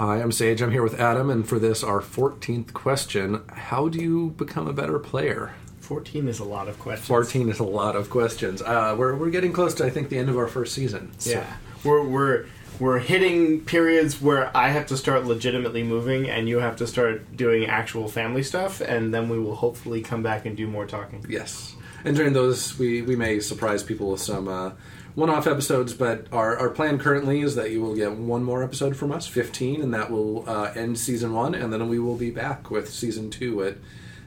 [0.00, 0.62] Hi, I'm Sage.
[0.62, 4.72] I'm here with Adam, and for this, our 14th question How do you become a
[4.72, 5.52] better player?
[5.80, 7.06] 14 is a lot of questions.
[7.06, 8.62] 14 is a lot of questions.
[8.62, 11.12] Uh, we're, we're getting close to, I think, the end of our first season.
[11.18, 11.56] So- Yeah.
[11.84, 12.46] We're, we're,
[12.78, 17.36] we're hitting periods where I have to start legitimately moving and you have to start
[17.36, 21.26] doing actual family stuff, and then we will hopefully come back and do more talking.
[21.28, 21.74] Yes.
[22.06, 24.70] And during those, we, we may surprise people with some uh,
[25.14, 28.62] one off episodes, but our, our plan currently is that you will get one more
[28.62, 32.16] episode from us, 15, and that will uh, end season one, and then we will
[32.16, 33.76] be back with season two at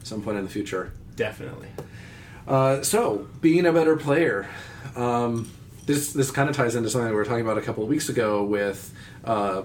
[0.04, 0.92] some point in the future.
[1.16, 1.70] Definitely.
[2.48, 4.48] Uh, so, being a better player.
[4.96, 5.50] Um,
[5.86, 8.10] this this kind of ties into something we were talking about a couple of weeks
[8.10, 8.94] ago with
[9.26, 9.64] uh,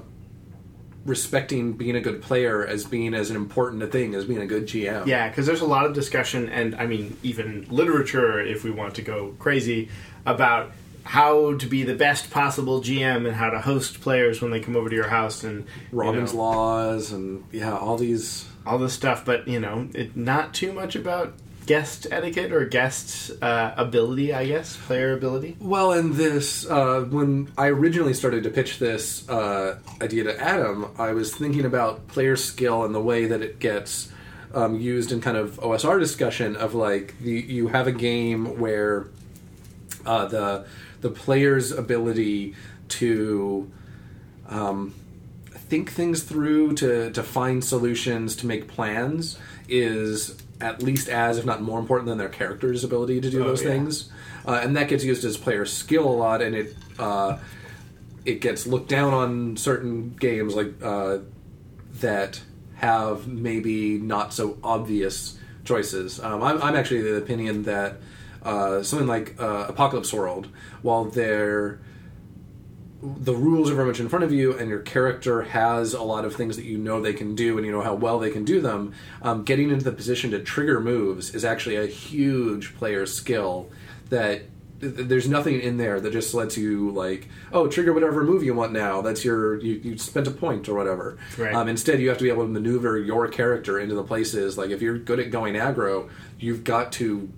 [1.05, 4.47] respecting being a good player as being as an important a thing as being a
[4.47, 5.07] good GM.
[5.07, 8.97] Yeah, because there's a lot of discussion, and I mean, even literature, if we want
[8.97, 9.89] to go crazy,
[10.27, 10.73] about
[11.09, 14.77] how to be the best possible GM and how to host players when they come
[14.77, 18.45] over to your house and Robin's know, laws and yeah, all these.
[18.67, 21.33] all this stuff, but you know, it, not too much about
[21.65, 25.57] guest etiquette or guest uh, ability, I guess, player ability.
[25.59, 30.93] Well, in this uh, when I originally started to pitch this uh, idea to Adam,
[30.99, 34.13] I was thinking about player skill and the way that it gets
[34.53, 39.09] um, used in kind of OSR discussion of like the, you have a game where
[40.05, 40.67] uh, the
[41.01, 42.55] the player's ability
[42.89, 43.71] to
[44.49, 44.95] um,
[45.51, 49.39] think things through, to to find solutions, to make plans
[49.69, 53.49] is at least as, if not more important than their character's ability to do Oh,
[53.49, 53.69] those yeah.
[53.71, 54.11] things,
[54.47, 56.77] uh, and that gets used as player skill a lot, and it.
[56.99, 57.39] Uh,
[58.25, 61.19] it gets looked down on certain games like uh,
[62.01, 62.39] that
[62.75, 66.21] have maybe not so obvious choices.
[66.21, 67.97] Um, I'm, I'm actually the opinion that
[68.43, 70.49] uh, something like uh, Apocalypse World,
[70.83, 71.81] while they're
[73.01, 76.25] the rules are very much in front of you, and your character has a lot
[76.25, 78.45] of things that you know they can do, and you know how well they can
[78.45, 78.93] do them.
[79.23, 83.71] Um, getting into the position to trigger moves is actually a huge player skill
[84.11, 84.43] that
[84.81, 88.55] th- there's nothing in there that just lets you like oh trigger whatever move you
[88.55, 91.55] want now that's your you, you spent a point or whatever Right.
[91.55, 94.71] um, instead you have to be able to maneuver your character into the places like
[94.71, 96.09] if you're good at going aggro
[96.41, 97.29] you've got to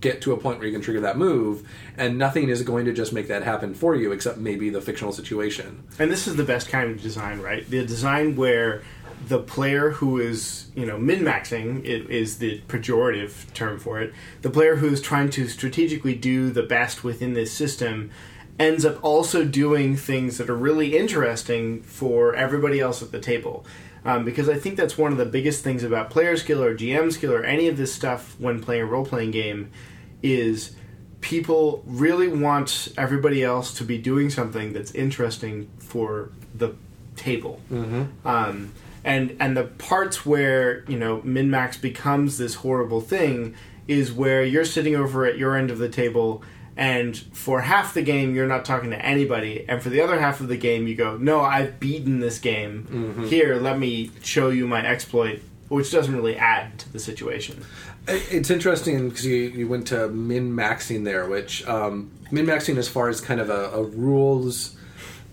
[0.00, 2.92] get to a point where you can trigger that move and nothing is going to
[2.92, 6.44] just make that happen for you except maybe the fictional situation And this is the
[6.44, 7.68] best kind of design, right?
[7.68, 8.82] The design where
[9.28, 14.12] the player who is, you know, min maxing it is the pejorative term for it.
[14.42, 18.10] The player who is trying to strategically do the best within this system
[18.58, 23.66] ends up also doing things that are really interesting for everybody else at the table.
[24.06, 27.12] Um, because I think that's one of the biggest things about player skill or GM
[27.12, 29.72] skill or any of this stuff when playing a role playing game
[30.22, 30.76] is
[31.20, 36.72] people really want everybody else to be doing something that's interesting for the
[37.16, 37.60] table.
[37.68, 38.26] Mm-hmm.
[38.26, 38.72] Um,
[39.02, 43.56] and and the parts where you know min max becomes this horrible thing
[43.88, 46.44] is where you're sitting over at your end of the table.
[46.76, 49.64] And for half the game, you're not talking to anybody.
[49.66, 53.24] And for the other half of the game, you go, No, I've beaten this game.
[53.28, 57.64] Here, let me show you my exploit, which doesn't really add to the situation.
[58.08, 62.88] It's interesting because you, you went to min maxing there, which um, min maxing as
[62.88, 64.76] far as kind of a, a rules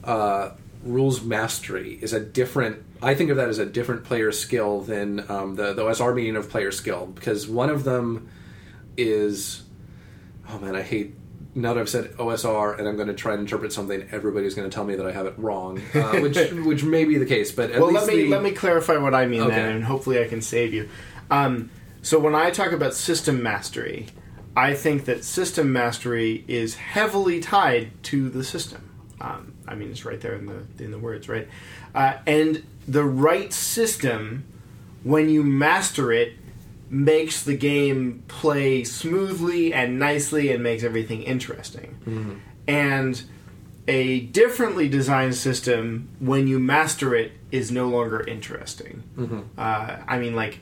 [0.04, 0.52] uh,
[0.84, 2.84] rules mastery is a different.
[3.02, 6.36] I think of that as a different player skill than um, the the OSR meaning
[6.36, 8.30] of player skill because one of them
[8.98, 9.64] is
[10.50, 11.16] oh man I hate
[11.56, 14.70] now that I've said OSR and I'm going to try and interpret something everybody's going
[14.70, 17.52] to tell me that I have it wrong uh, which which may be the case
[17.52, 19.56] but at well, least let me the- let me clarify what I mean Okay.
[19.56, 20.90] then, and hopefully I can save you.
[21.30, 21.70] Um,
[22.02, 24.08] so when I talk about system mastery,
[24.58, 28.90] I think that system mastery is heavily tied to the system.
[29.22, 31.48] Um, I mean, it's right there in the in the words, right?
[31.96, 34.44] Uh, and the right system,
[35.04, 36.34] when you master it,
[36.94, 41.98] makes the game play smoothly and nicely and makes everything interesting.
[42.68, 43.22] And
[43.88, 49.04] a differently designed system, when you master it, is no longer interesting.
[49.58, 50.60] Uh, I mean, like,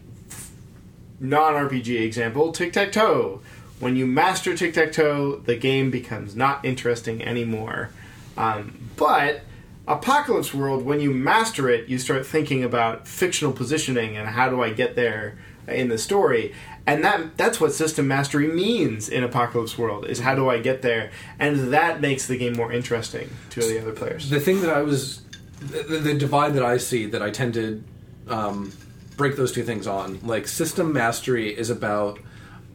[1.20, 3.42] non RPG example, tic tac toe.
[3.80, 7.90] When you master tic tac toe, the game becomes not interesting anymore.
[8.38, 9.42] Um, but
[9.88, 14.62] Apocalypse World, when you master it, you start thinking about fictional positioning and how do
[14.64, 15.38] I get there
[15.74, 16.54] in the story.
[16.88, 20.82] And that that's what system mastery means in Apocalypse World is how do I get
[20.82, 24.30] there, and that makes the game more interesting to the other players.
[24.30, 25.22] the thing that I was
[25.62, 27.84] the, the divide that I see that I tend to
[28.28, 28.72] um,
[29.16, 32.20] break those two things on like system mastery is about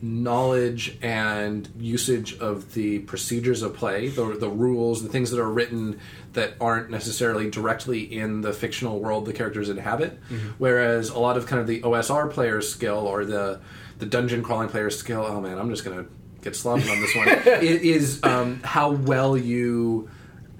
[0.03, 5.51] knowledge and usage of the procedures of play, the, the rules, the things that are
[5.51, 5.99] written
[6.35, 10.19] that aren't necessarily directly in the fictional world the characters inhabit.
[10.59, 13.61] Whereas a lot of kind of the OSR player's skill or the
[13.99, 16.05] the dungeon crawling player's skill, oh man, I'm just gonna
[16.43, 17.29] get sloppy on this one.
[17.47, 20.11] it is um, how well you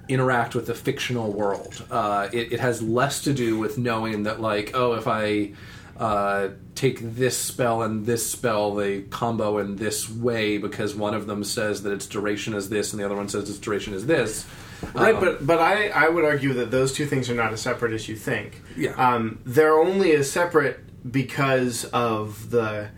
[0.09, 1.85] interact with the fictional world.
[1.91, 5.53] Uh, it, it has less to do with knowing that, like, oh, if I
[5.99, 11.27] uh, take this spell and this spell, they combo in this way because one of
[11.27, 14.05] them says that its duration is this and the other one says its duration is
[14.05, 14.45] this.
[14.93, 17.61] Right, Um, but but I, I would argue that those two things are not as
[17.61, 18.61] separate as you think.
[18.75, 18.91] Yeah.
[18.91, 20.79] Um, they're only as separate
[21.11, 22.89] because of the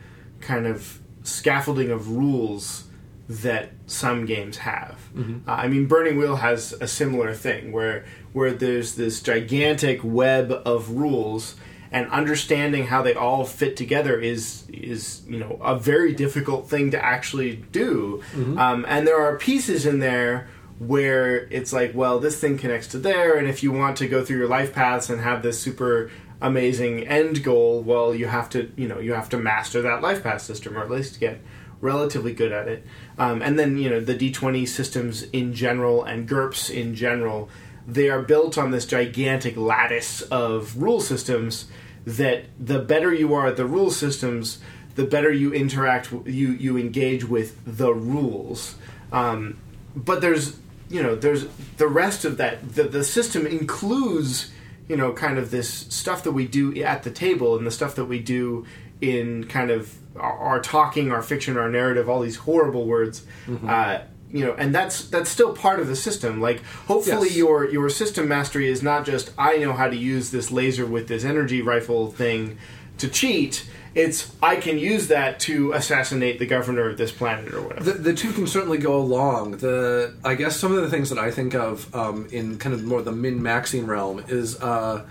[0.41, 2.85] kind of scaffolding of rules
[3.29, 4.99] that some games have.
[5.15, 5.47] Mm-hmm.
[5.47, 8.03] Uh, I mean, Burning Wheel has a similar thing where
[8.33, 11.55] where there's this gigantic web of rules,
[11.91, 16.91] and understanding how they all fit together is is you know a very difficult thing
[16.91, 18.21] to actually do.
[18.59, 20.47] Um, and there are pieces in there
[20.79, 24.23] where it's like, well, this thing connects to there, and if you want to go
[24.23, 26.09] through your life paths and have this super
[26.41, 30.23] amazing end goal, well, you have to, you know, you have to master that life
[30.23, 31.41] path system, or at least get
[31.81, 32.85] relatively good at it.
[33.17, 37.49] Um, and then, you know, the D20 systems in general and GURPS in general,
[37.93, 41.67] they are built on this gigantic lattice of rule systems
[42.05, 44.59] that the better you are at the rule systems,
[44.95, 48.75] the better you interact, you you engage with the rules.
[49.11, 49.57] Um,
[49.95, 50.57] but there's
[50.89, 51.45] you know there's
[51.77, 54.51] the rest of that the, the system includes
[54.87, 57.95] you know kind of this stuff that we do at the table and the stuff
[57.95, 58.65] that we do
[59.01, 63.25] in kind of our, our talking our fiction our narrative all these horrible words
[63.67, 63.99] uh,
[64.31, 67.37] you know and that's that's still part of the system like hopefully Yes.
[67.37, 71.07] your your system mastery is not just i know how to use this laser with
[71.07, 72.57] this energy rifle thing
[72.99, 77.61] to cheat it's i can use that to assassinate the governor of this planet or
[77.63, 79.57] whatever the, the two can certainly go along.
[79.57, 82.83] The I guess some of the things that I think of um, in kind of
[82.83, 85.05] more the min maxing realm is uh,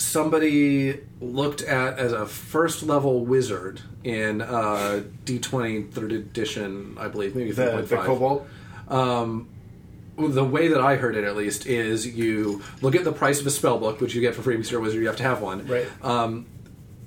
[0.00, 7.08] somebody looked at as a first level wizard in uh, D twenty third edition, I
[7.08, 8.06] believe, maybe the, the five.
[8.06, 8.46] cobalt
[8.88, 9.48] Um,
[10.18, 13.46] the way that I heard it, at least, is you look at the price of
[13.46, 15.00] a spell book, which you get for free because you're a wizard.
[15.00, 15.66] You have to have one.
[15.66, 15.86] Right.
[16.02, 16.46] Um,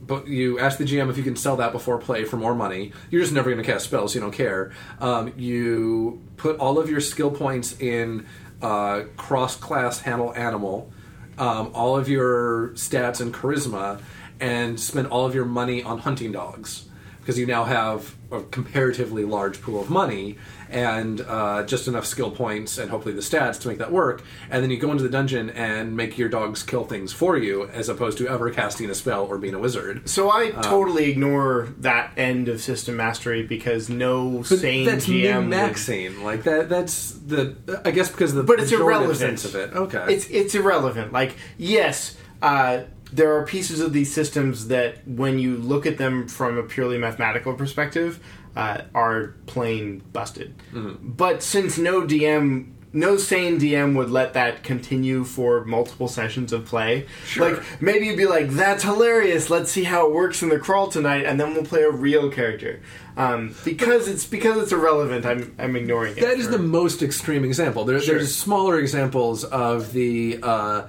[0.01, 2.91] but you ask the GM if you can sell that before play for more money.
[3.09, 4.15] You're just never going to cast spells.
[4.15, 4.71] You don't care.
[4.99, 8.25] Um, you put all of your skill points in
[8.61, 10.91] uh, cross-class handle animal,
[11.38, 14.01] um, all of your stats and charisma,
[14.39, 16.85] and spend all of your money on hunting dogs
[17.23, 20.37] because you now have a comparatively large pool of money
[20.69, 24.23] and uh, just enough skill points and hopefully the stats to make that work.
[24.49, 27.65] And then you go into the dungeon and make your dogs kill things for you,
[27.69, 30.09] as opposed to ever casting a spell or being a wizard.
[30.09, 35.05] So I Um, totally ignore that end of system mastery because no But sane that's
[35.05, 35.35] GM.
[35.37, 36.23] would- min-maxing.
[36.23, 36.67] Like that.
[36.69, 37.55] That's the.
[37.85, 38.43] I guess because of the.
[38.43, 39.17] but it's irrelevant.
[39.17, 39.73] sense of it.
[39.73, 40.05] Okay.
[40.13, 41.13] It's it's irrelevant.
[41.13, 42.79] Like yes, uh,
[43.15, 46.98] there are pieces of these systems that when you look at them from a purely
[46.98, 48.19] mathematical perspective,
[48.56, 50.56] uh, are plain busted.
[50.74, 51.10] Mm-hmm.
[51.12, 52.69] But since no DM.
[52.95, 57.07] No sane DM would let that continue for multiple sessions of play.
[57.25, 57.50] Sure.
[57.56, 59.50] Like maybe you'd be like, "That's hilarious.
[59.50, 62.30] Let's see how it works in the crawl tonight, and then we'll play a real
[62.30, 62.81] character."
[63.18, 65.25] Um, because it's because it's irrelevant.
[65.25, 66.21] I'm I'm ignoring it.
[66.21, 67.83] That is for- the most extreme example.
[67.83, 68.18] There, Sure.
[68.19, 70.83] There's smaller examples of the uh,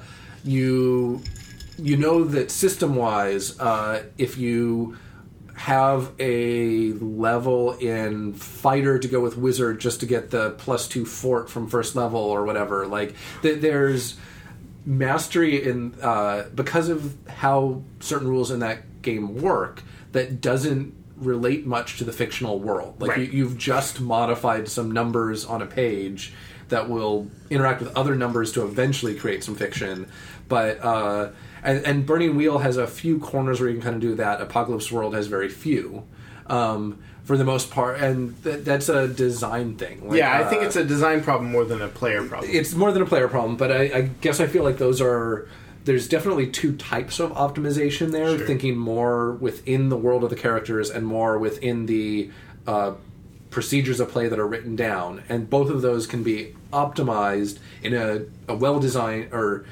[0.44, 1.22] you
[1.78, 4.96] you know that system wise, uh, if you
[5.56, 11.04] have a level in fighter to go with wizard just to get the plus two
[11.06, 14.16] fort from first level or whatever, like th- there's
[14.84, 21.64] mastery in uh, because of how certain rules in that game work that doesn't relate
[21.64, 23.00] much to the fictional world.
[23.00, 23.32] Like Right.
[23.32, 26.32] you, you've just modified some numbers on a page
[26.68, 30.08] that will interact with other numbers to eventually create some fiction.
[30.48, 31.30] But uh,
[31.64, 34.40] and, and Burning Wheel has a few corners where you can kind of do that.
[34.40, 36.04] Apocalypse World has very few.
[36.46, 40.08] Um, for the most part, and th- that's a design thing.
[40.08, 42.50] Like, yeah, I think uh, it's a design problem more than a player problem.
[42.52, 45.48] it's more than a player problem, but I, I guess I feel like those are
[45.84, 48.36] there's definitely two types of optimization there.
[48.36, 48.46] Sure.
[48.46, 52.30] Thinking more within the world of the characters and more within the
[52.66, 52.92] uh,
[53.50, 57.94] procedures of play that are written down, and both of those can be optimized in
[57.94, 59.64] a, a well designed or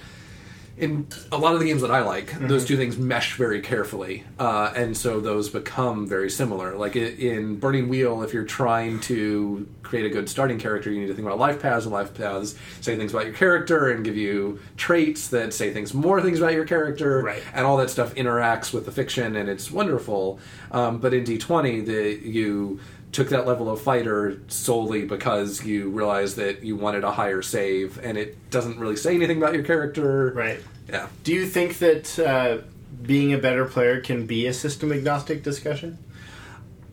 [0.76, 2.46] in a lot of the games that I like, Mm-hmm.
[2.48, 6.76] those two things mesh very carefully, uh, and so those become very similar.
[6.76, 11.08] Like in Burning Wheel, if you're trying to create a good starting character, you need
[11.08, 14.16] to think about life paths, and life paths say things about your character and give
[14.16, 17.42] you traits that say things more things about your character, Right.
[17.54, 20.38] and all that stuff interacts with the fiction, and it's wonderful.
[20.70, 22.80] Um, but in D20, the you
[23.12, 27.99] took that level of fighter solely because you realized that you wanted a higher save,
[28.02, 30.33] and it doesn't really say anything about your character.
[30.35, 30.61] Right.
[30.88, 31.09] Yeah.
[31.23, 32.59] Do you think that uh,
[33.02, 35.99] being a better player can be a system agnostic discussion?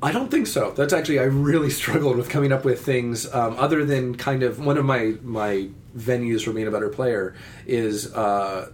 [0.01, 0.71] I don't think so.
[0.71, 4.63] That's actually I really struggled with coming up with things um, other than kind of
[4.63, 7.35] one of my my venues for being a better player
[7.65, 8.69] is uh,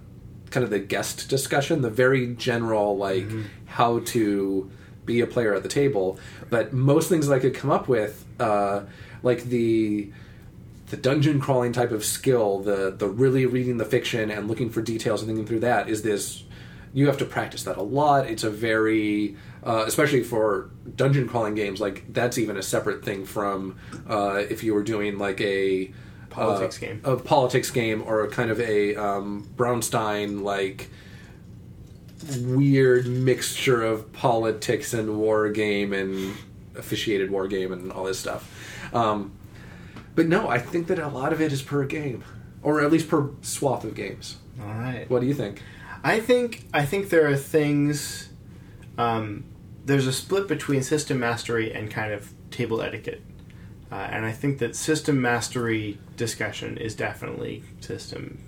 [0.52, 3.28] kind of the guest discussion, the very general like
[3.66, 4.72] how to
[5.06, 6.20] be a player at the table.
[6.50, 8.82] But most things that I could come up with, uh,
[9.24, 10.12] like the
[10.90, 14.82] the dungeon crawling type of skill, the the really reading the fiction and looking for
[14.82, 16.44] details and thinking through that is this.
[16.94, 18.26] You have to practice that a lot.
[18.28, 19.36] It's a very,
[19.66, 24.64] uh, especially for dungeon crawling games, like that's even a separate thing from uh, if
[24.64, 25.92] you were doing like a
[26.36, 27.02] Politics uh, game.
[27.06, 30.90] a politics game, or a kind of a um, Braunstein like
[32.40, 36.36] weird mixture of politics and war game and
[36.76, 38.94] officiated war game and all this stuff.
[38.94, 39.34] Um,
[40.16, 42.24] but no, I think that a lot of it is per game,
[42.62, 44.38] or at least per swath of games.
[44.62, 45.10] All right.
[45.10, 45.62] What do you think?
[46.04, 48.30] I think I think there are things.
[48.98, 49.44] Um,
[49.84, 53.22] there's a split between system mastery and kind of table etiquette,
[53.92, 58.40] uh, and I think that system mastery discussion is definitely system.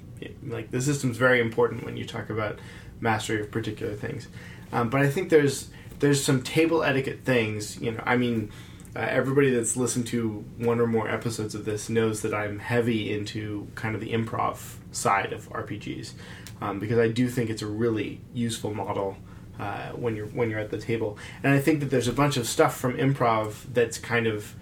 [0.43, 2.59] Like the system's very important when you talk about
[3.00, 4.27] mastery of particular things,
[4.71, 5.69] um, but I think there's
[6.00, 7.79] there's some table etiquette things.
[7.79, 8.51] You know, I mean.
[8.95, 13.13] Uh, everybody that's listened to one or more episodes of this knows that I'm heavy
[13.13, 16.13] into kind of the improv side of RPGs
[16.62, 19.17] um, because I do think it's a really useful model
[19.59, 21.17] uh, when you're when you're at the table.
[21.43, 24.55] And I think that there's a bunch of stuff from improv that's kind of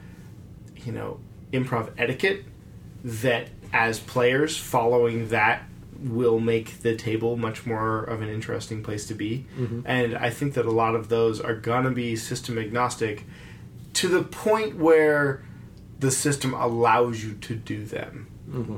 [0.77, 1.19] you know
[1.51, 2.45] improv etiquette
[3.03, 5.63] that as players following that
[6.00, 9.46] will make the table much more of an interesting place to be.
[9.86, 13.25] And I think that a lot of those are gonna be system agnostic
[13.94, 15.44] to the point where
[16.00, 18.27] the system allows you to do them.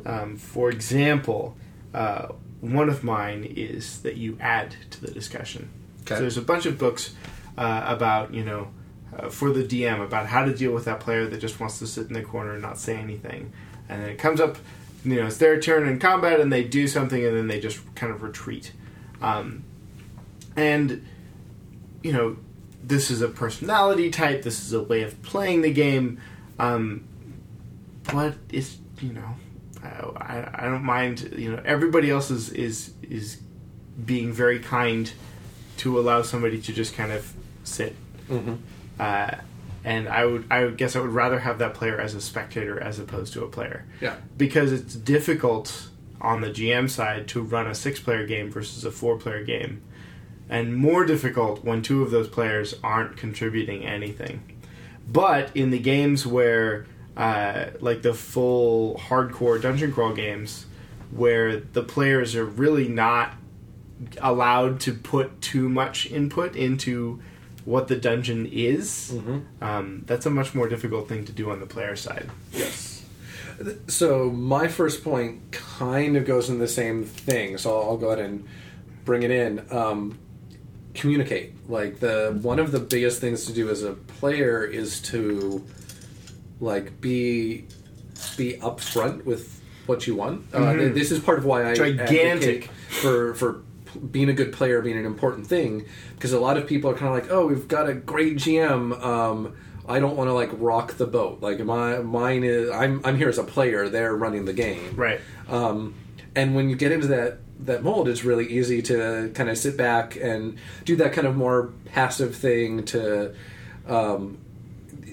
[0.07, 1.55] Um, for example,
[1.93, 2.29] uh,
[2.61, 5.69] one of mine is that you add to the discussion.
[6.01, 6.15] Okay.
[6.15, 7.13] So there's a bunch of books
[7.57, 8.69] uh, about you know
[9.15, 11.87] uh, for the DM about how to deal with that player that just wants to
[11.87, 13.51] sit in the corner and not say anything,
[13.89, 14.57] and then it comes up,
[15.03, 17.79] you know, it's their turn in combat and they do something and then they just
[17.95, 18.71] kind of retreat,
[19.21, 19.63] um,
[20.55, 21.05] and
[22.03, 22.37] you know
[22.83, 26.19] this is a personality type, this is a way of playing the game,
[26.59, 27.03] um,
[28.13, 29.35] but it's you know
[29.83, 33.41] I, I, I don't mind you know everybody else is is is
[34.05, 35.11] being very kind
[35.77, 37.31] to allow somebody to just kind of
[37.63, 37.95] sit.
[38.29, 38.55] Mm-hmm.
[38.99, 39.31] uh,
[39.87, 42.77] and I would I would guess I would rather have that player as a spectator
[42.77, 43.85] as opposed to a player.
[44.01, 44.17] Yeah.
[44.37, 45.87] because it's difficult
[46.19, 49.81] on the GM side to run a six player game versus a four player game.
[50.49, 54.59] And more difficult when two of those players aren't contributing anything.
[55.07, 60.65] But in the games where uh, like the full hardcore dungeon crawl games
[61.11, 63.35] where the players are really not
[64.17, 67.21] allowed to put too much input into
[67.67, 69.11] what the dungeon is
[69.61, 72.97] um, that's a much more difficult thing to do on the player side Yes.
[73.87, 77.57] So my first point kind of goes in the same thing.
[77.57, 78.45] So I'll, I'll go ahead and
[79.03, 79.65] bring it in.
[79.71, 80.19] Um,
[80.93, 81.53] communicate.
[81.69, 85.65] Like the one of the biggest things to do as a player is to
[86.59, 87.65] like be
[88.35, 90.45] be upfront with what you want.
[90.53, 92.69] Uh, this is part of why I Gigantic.
[92.89, 93.63] for for
[94.11, 97.07] being a good player being an important thing because a lot of people are kind
[97.07, 99.01] of like, oh, we've got a great GM.
[99.03, 99.55] Um,
[99.87, 101.41] I don't want to like rock the boat.
[101.41, 103.89] Like my mine is, I'm I'm here as a player.
[103.89, 104.95] They're running the game.
[104.95, 105.95] right Um,
[106.35, 109.77] and when you get into that that mold, it's really easy to kind of sit
[109.77, 112.85] back and do that kind of more passive thing.
[112.85, 113.33] To
[113.87, 114.37] um,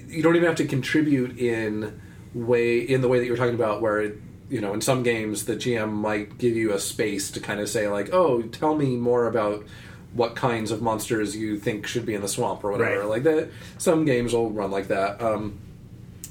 [0.08, 2.00] you don't even have to contribute in
[2.34, 4.12] way in the way that you're talking about, where
[4.50, 7.68] you know in some games the GM might give you a space to kind of
[7.68, 9.64] say like, oh, tell me more about
[10.12, 13.00] what kinds of monsters you think should be in the swamp or whatever.
[13.00, 13.08] Right.
[13.08, 13.48] Like that,
[13.78, 15.20] some games will run like that.
[15.20, 15.58] Um,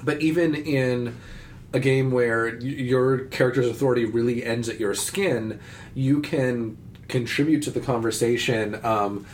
[0.03, 1.17] but even in
[1.73, 5.59] a game where y- your character's authority really ends at your skin,
[5.95, 6.77] you can
[7.09, 8.79] contribute to the conversation.
[8.85, 9.25] Um,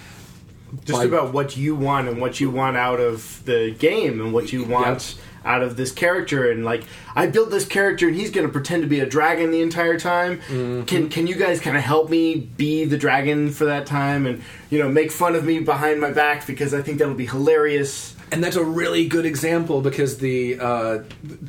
[0.85, 4.33] just by- about what you want and what you want out of the game and
[4.33, 6.83] what you want out of this character and like
[7.15, 9.97] I built this character and he's going to pretend to be a dragon the entire
[9.99, 10.41] time.
[10.85, 14.43] Can can you guys kind of help me be the dragon for that time and
[14.69, 18.15] you know make fun of me behind my back because I think that'll be hilarious.
[18.31, 20.99] and that's a really good example because the uh,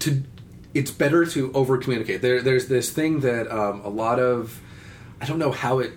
[0.00, 0.22] to
[0.72, 2.22] it's better to over communicate.
[2.22, 4.60] There, there's this thing that um, a lot of
[5.20, 5.92] I don't know how it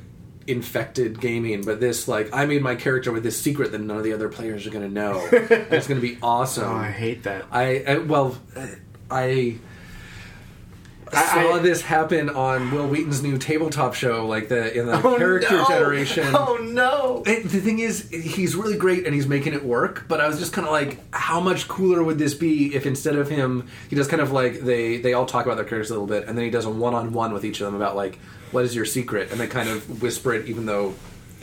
[0.47, 4.03] infected gaming, but this like I made my character with this secret that none of
[4.03, 5.25] the other players are going to know.
[5.31, 6.69] and it's going to be awesome.
[6.69, 7.45] Oh, I hate that.
[7.51, 8.37] I, I well,
[9.09, 9.57] I.
[11.15, 14.93] I- saw I- this happen on Wil Wheaton's new tabletop show, like the in the
[15.01, 15.67] Oh, character no!
[15.67, 16.27] generation.
[16.35, 17.23] Oh no!
[17.25, 20.05] And the thing is, he's really great and he's making it work.
[20.07, 23.15] But I was just kind of like, how much cooler would this be if instead
[23.15, 25.93] of him, he does kind of like they they all talk about their characters a
[25.93, 27.95] little bit, and then he does a one on one with each of them about
[27.95, 28.17] like
[28.51, 30.93] what is your secret, and they kind of whisper it, even though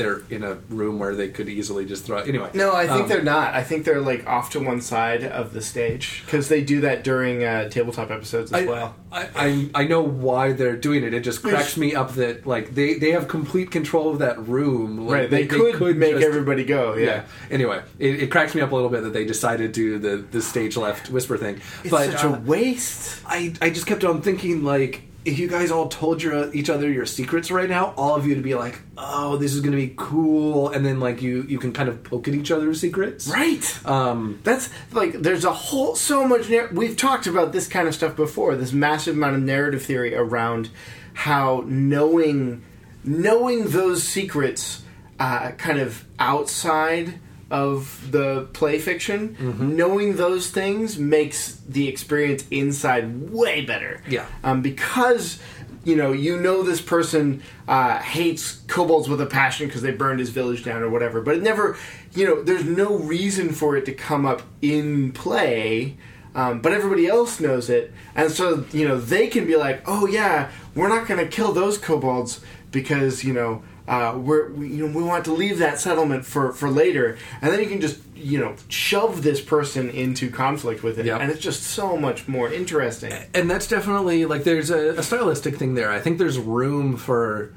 [0.00, 2.18] they're in a room where they could easily just throw.
[2.18, 2.28] it.
[2.28, 3.54] Anyway, No, I think um, they're not.
[3.54, 7.04] I think they're like off to one side of the stage because they do that
[7.04, 8.94] during uh, tabletop episodes as I, well.
[9.12, 11.14] I, I I know why they're doing it.
[11.14, 15.06] It just cracks me up that like they, they have complete control of that room.
[15.06, 16.94] Like, Right, they, could, make just- everybody go.
[16.94, 17.22] Yeah, Yeah.
[17.50, 20.16] Anyway, it, it cracks me up a little bit that they decided to do the
[20.30, 21.60] the stage left whisper thing.
[21.82, 23.22] it's but such uh, a waste.
[23.26, 26.90] I I just kept on thinking like if you guys all told your each other
[26.90, 29.76] your secrets right now, all of you to be like, oh, this is going to
[29.76, 33.28] be cool, and then like you you can kind of poke at each other's secrets.
[33.28, 33.86] Right.
[33.86, 34.40] Um.
[34.44, 36.48] That's like there's a whole so much.
[36.48, 38.56] Nar- We've talked about this kind of stuff before.
[38.56, 40.70] This massive amount of narrative theory around
[41.12, 42.62] how knowing
[43.04, 44.82] knowing those secrets,
[45.18, 47.18] uh, kind of outside
[47.50, 49.76] of the play fiction, Mm-hmm.
[49.76, 54.02] knowing those things makes the experience inside way better.
[54.08, 54.26] Yeah.
[54.44, 55.38] Um, because
[55.82, 60.20] you know you know this person uh, hates kobolds with a passion because they burned
[60.20, 61.76] his village down or whatever, but it never,
[62.14, 65.96] you know, there's no reason for it to come up in play.
[66.34, 70.06] Um, but everybody else knows it, and so you know they can be like, "Oh
[70.06, 72.40] yeah, we're not going to kill those kobolds
[72.70, 76.52] because you know uh, we're we, you know we want to leave that settlement for
[76.52, 80.98] for later," and then you can just you know shove this person into conflict with
[80.98, 81.20] it, Yep.
[81.20, 83.12] and it's just so much more interesting.
[83.34, 85.90] and that's definitely like there's a, a stylistic thing there.
[85.90, 87.52] I think there's room for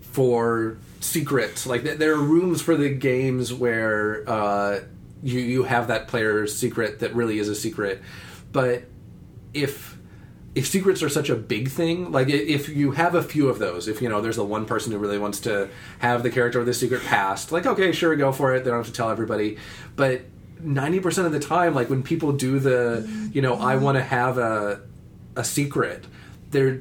[0.00, 1.66] for secrets.
[1.66, 4.80] Like there are rooms for the games where uh,
[5.22, 8.00] you you have that player's secret that really is a secret.
[8.52, 8.84] But
[9.52, 9.93] if
[10.54, 13.88] if secrets are such a big thing, like if you have a few of those,
[13.88, 15.68] if you know there's the one person who really wants to
[15.98, 18.64] have the character with the secret passed, like okay, sure, go for it.
[18.64, 19.58] They don't have to tell everybody,
[19.96, 20.22] but.
[20.62, 24.38] 90% of the time like when people do the you know i want to have
[24.38, 24.80] a
[25.36, 26.06] a secret
[26.52, 26.80] they're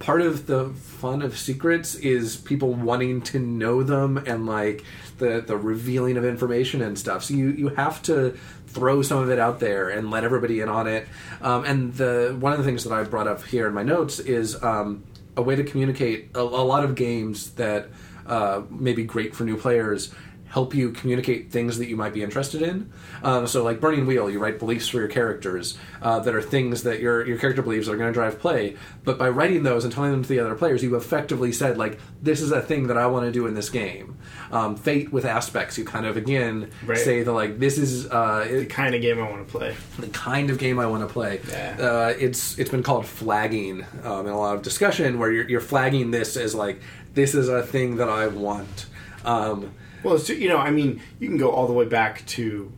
[0.00, 4.84] part of the fun of secrets is people wanting to know them and like
[5.18, 8.36] the the revealing of information and stuff so you you have to
[8.76, 11.08] throw some of it out there and let everybody in on it.
[11.40, 14.18] Um, and the one of the things that i brought up here in my notes
[14.18, 15.02] is um,
[15.36, 17.88] a way to communicate a, a lot of games that
[18.26, 20.12] uh, may be great for new players
[20.48, 22.90] help you communicate things that you might be interested in.
[23.22, 26.84] Um, so, like Burning Wheel, you write beliefs for your characters uh, that are things
[26.84, 28.76] that your your character believes are going to drive play.
[29.04, 31.98] But by writing those and telling them to the other players, you effectively said like,
[32.22, 34.18] "This is a thing that I want to do in this game."
[34.52, 36.96] Um, Fate with aspects, you kind of again Right.
[36.98, 39.74] say the like, "This is uh, the kind of game I want to play.
[39.98, 41.40] the kind of game I want to play.
[41.50, 41.76] Yeah.
[41.80, 45.60] Uh, it's it's been called flagging um, in a lot of discussion where you're, you're
[45.60, 46.80] flagging this as like
[47.14, 48.86] this is a thing that I want.
[49.24, 52.72] Um, Well, it's, you know, I mean, you can go all the way back to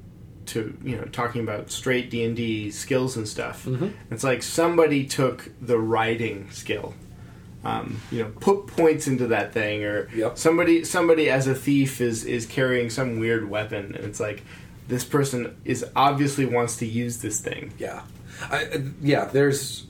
[0.47, 3.67] to you know talking about straight D and D skills and stuff.
[3.67, 3.89] Mm-hmm.
[4.11, 6.95] It's like somebody took the writing skill,
[7.65, 10.39] um, you know, put points into that thing, or Yep.
[10.39, 14.43] somebody somebody as a thief is is carrying some weird weapon, and it's like
[14.89, 17.75] this person is obviously wants to use this thing.
[17.79, 18.03] Yeah,
[18.51, 19.27] I, uh, yeah.
[19.27, 19.85] There's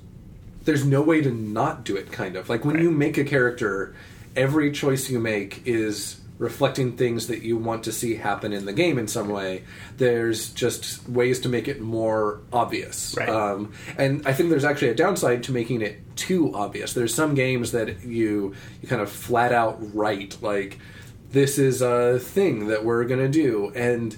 [0.65, 2.11] there's no way to not do it.
[2.11, 2.83] Kind of like when Right.
[2.83, 3.95] you make a character,
[4.35, 8.73] every choice you make is reflecting things that you want to see happen in the
[8.73, 9.65] game in some way.
[9.97, 13.15] There's just ways to make it more obvious.
[13.17, 13.29] Right.
[13.29, 16.93] Um, and I think there's actually a downside to making it too obvious.
[16.93, 20.79] There's some games that you you kind of flat out write like
[21.31, 24.17] this is a thing that we're gonna do and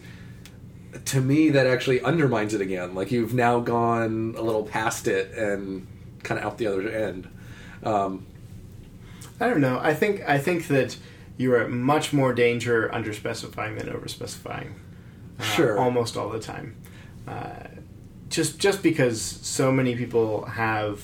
[1.07, 5.33] to me that actually undermines it again like you've now gone a little past it
[5.33, 5.87] and
[6.23, 7.29] kind of out the other end
[7.83, 8.27] um,
[9.41, 9.79] I don't know.
[9.83, 10.97] I think I think that
[11.40, 14.74] you are at much more danger under specifying than over specifying.
[15.38, 15.79] Uh, Sure.
[15.79, 16.76] almost all the time.
[17.26, 17.64] Uh,
[18.29, 20.98] just just because so many people have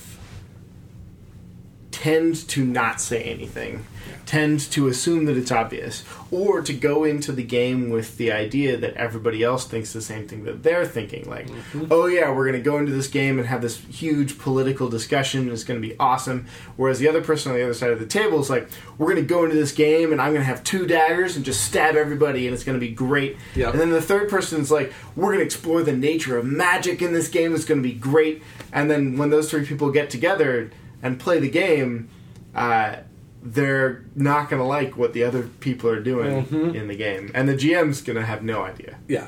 [1.97, 3.83] tend to not say anything,
[4.27, 8.77] tend to assume that it's obvious, or to go into the game with the idea
[8.77, 11.27] that everybody else thinks the same thing that they're thinking.
[11.27, 11.85] Like, mm-hmm.
[11.89, 15.49] oh yeah, we're going to go into this game and have this huge political discussion.
[15.49, 16.45] It's going to be awesome.
[16.75, 19.25] Whereas the other person on the other side of the table is like, we're going
[19.25, 21.95] to go into this game and I'm going to have two daggers and just stab
[21.95, 23.37] everybody and it's going to be great.
[23.55, 23.71] Yep.
[23.71, 27.01] And then the third person is like, we're going to explore the nature of magic
[27.01, 27.55] in this game.
[27.55, 28.43] It's going to be great.
[28.71, 30.69] And then when those three people get together
[31.03, 32.09] and play the game,
[32.55, 32.97] uh,
[33.43, 37.47] they're not going to like what the other people are doing in the game, and
[37.47, 38.97] the GM's going to have no idea.
[39.07, 39.27] Yeah.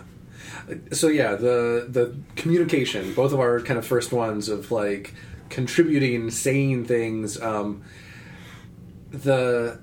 [0.91, 5.13] So yeah, the the communication, both of our kind of first ones of like
[5.49, 7.83] contributing, saying things, um,
[9.11, 9.79] the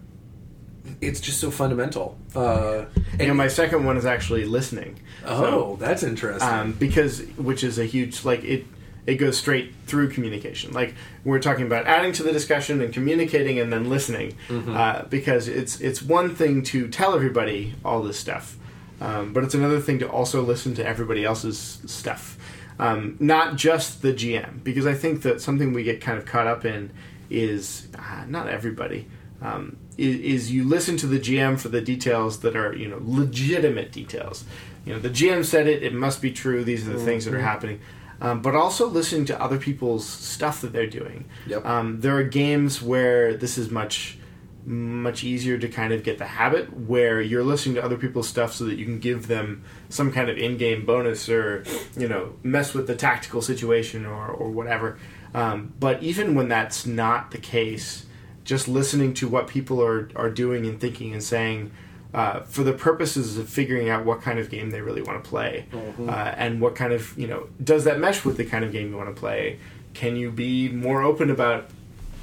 [1.01, 2.17] it's just so fundamental.
[2.35, 2.85] Uh,
[3.19, 5.01] And my second one is actually listening.
[5.25, 6.49] oh, that's interesting.
[6.49, 8.65] um, because which is a huge like it
[9.07, 13.59] it goes straight through communication like we're talking about adding to the discussion and communicating
[13.59, 14.37] and then listening
[14.77, 18.57] uh, because it's it's one thing to tell everybody all this stuff
[19.01, 22.37] um, but it's another thing to also listen to everybody else's stuff
[22.79, 26.47] um, not just the gm because i think that something we get kind of caught
[26.47, 26.91] up in
[27.31, 29.07] is uh, not everybody
[29.43, 32.99] um, is, is you listen to the GM for the details that are you know
[33.03, 34.45] legitimate details.
[34.85, 36.65] You know the GM said it; it must be true.
[36.65, 37.81] These are the things that are happening.
[38.21, 41.27] Um, but also listening to other people's stuff that they're doing.
[41.47, 41.67] Yep.
[41.67, 44.19] Um, there are games where this is much
[44.67, 48.53] much easier to kind of get the habit where you're listening to other people's stuff
[48.53, 51.65] so that you can give them some kind of in-game bonus or
[51.97, 54.99] you know mess with the tactical situation or, or whatever
[55.35, 58.07] um, but even when that's not the case
[58.43, 61.71] just listening to what people are, are doing and thinking and saying
[62.17, 65.31] uh, for the purposes of figuring out what kind of game they really want to
[65.31, 65.67] play
[66.09, 68.91] uh, and what kind of you know does that mesh with the kind of game
[68.91, 69.59] you want to play
[69.95, 71.69] can you be more open about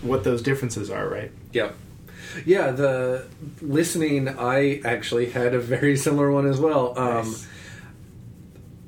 [0.02, 1.76] what those differences are right Yep.
[2.46, 3.28] Yeah, the
[3.62, 6.98] listening, I actually had a very similar one as well.
[6.98, 7.48] Um, Nice.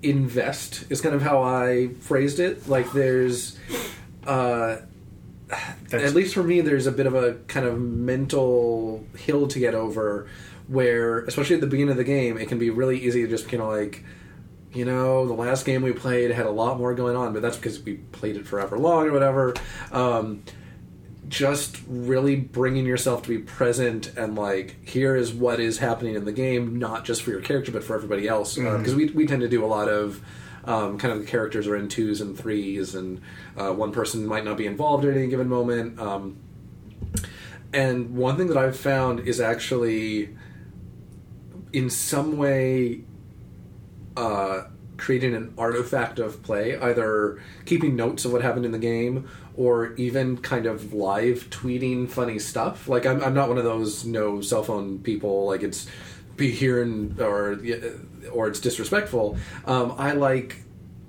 [0.02, 2.68] Invest is kind of how I phrased it.
[2.68, 3.58] Like, there's,
[4.28, 4.78] uh,
[5.92, 9.74] at least for me, there's a bit of a kind of mental hill to get
[9.74, 10.28] over
[10.68, 13.48] where, especially at the beginning of the game, it can be really easy to just
[13.50, 14.04] kind of like,
[14.74, 17.58] you know, the last game we played had a lot more going on, but that's
[17.58, 19.54] because we played it forever long or whatever.
[19.92, 20.44] Um,
[21.28, 26.24] just really bringing yourself to be present and like here is what is happening in
[26.24, 28.56] the game not just for your character but for everybody else.
[28.56, 30.22] Because we, we tend to do a lot of
[30.66, 33.22] um, kind of the characters are in twos and threes and
[33.58, 36.00] uh, one person might not be involved at any given moment.
[36.00, 36.38] Um,
[37.74, 40.36] and one thing that i've found is actually
[41.76, 43.02] in some way
[44.16, 44.64] uh,
[44.96, 49.94] creating an artifact of play, either keeping notes of what happened in the game or
[49.96, 52.88] even kind of live tweeting funny stuff.
[52.88, 55.48] Like I'm, I'm not one of those no cell phone people.
[55.48, 55.86] Like it's
[56.38, 57.60] be here and or
[58.32, 59.38] or it's disrespectful.
[59.66, 60.62] Um, I like.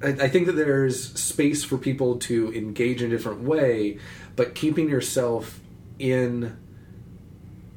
[0.02, 3.98] I I think that there's space for people to engage in a different way,
[4.34, 5.60] but keeping yourself
[6.00, 6.56] in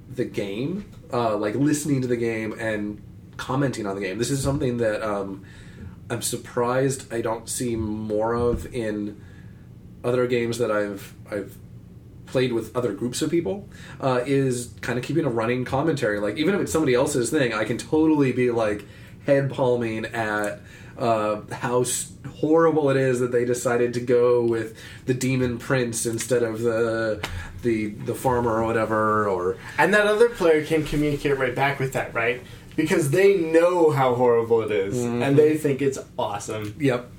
[0.10, 3.02] the game, uh, like listening to the game and
[3.38, 4.18] commenting on the game.
[4.18, 5.44] This is something that um,
[6.10, 9.22] I'm surprised I don't see more of in
[10.04, 11.58] other games that I've I've
[12.26, 13.68] played with other groups of people.
[14.00, 16.20] Uh, is kind of keeping a running commentary.
[16.20, 18.86] Like even if it's somebody else's thing, I can totally be like
[19.26, 20.62] head palming at.
[20.98, 21.86] Uh, how
[22.40, 27.26] horrible it is that they decided to go with the demon prince instead of the
[27.62, 31.94] the the farmer or whatever or and that other player can communicate right back with
[31.94, 32.42] that right
[32.76, 37.12] because they know how horrible it is, and they think it's awesome Yep.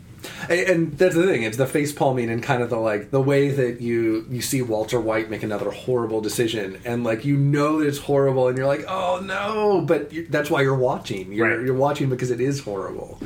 [0.50, 3.20] And, and that's the thing; it's the face palming and kind of the like the
[3.22, 7.78] way that you you see Walter White make another horrible decision, and like you know
[7.80, 9.80] that it's horrible, and you're like, oh no!
[9.80, 11.32] But that's why you're watching.
[11.32, 11.64] You're Right.
[11.64, 13.18] you're watching because it is horrible.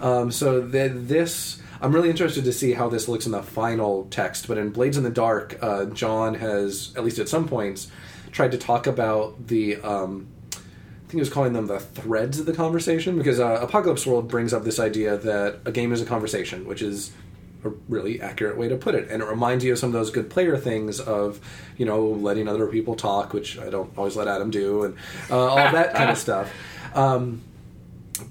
[0.00, 4.06] Um, so the, this, I'm really interested to see how this looks in the final
[4.10, 4.48] text.
[4.48, 7.90] But in Blades in the Dark, uh, John has, at least at some points,
[8.32, 9.76] tried to talk about the.
[9.76, 14.06] Um, I think he was calling them the threads of the conversation because uh, Apocalypse
[14.06, 17.10] World brings up this idea that a game is a conversation, which is
[17.64, 20.10] a really accurate way to put it, and it reminds you of some of those
[20.10, 21.40] good player things of
[21.76, 24.96] you know letting other people talk, which I don't always let Adam do, and
[25.30, 26.52] uh, all that kind of stuff.
[26.94, 27.42] Um,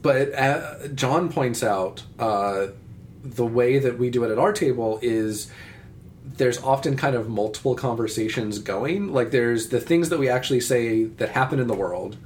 [0.02, 2.68] but uh, John points out uh,
[3.24, 5.52] the way that we do it at our table is
[6.38, 9.12] there's often kind of multiple conversations going.
[9.12, 12.18] Like there's the things that we actually say that happen in the world.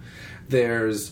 [0.49, 1.11] There's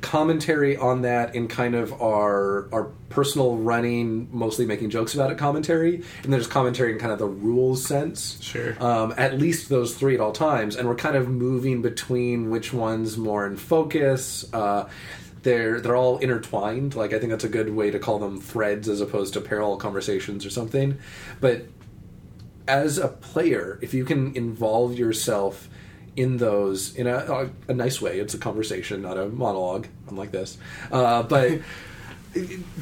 [0.00, 5.38] commentary on that in kind of our our personal running, mostly making jokes about it
[5.38, 8.40] commentary, and there's commentary in kind of the rules sense.
[8.40, 8.80] Sure.
[8.82, 12.72] Um, at least those three at all times, and we're kind of moving between which
[12.72, 14.50] one's more in focus.
[14.52, 14.88] Uh,
[15.42, 16.94] they're they're all intertwined.
[16.94, 19.76] Like I think that's a good way to call them threads as opposed to parallel
[19.76, 20.98] conversations or something.
[21.40, 21.66] But
[22.66, 25.68] as a player, if you can involve yourself
[26.16, 30.32] in those in a, a, a nice way, it's a conversation, not a monologue, unlike
[30.32, 30.58] this.
[30.92, 31.60] Uh, but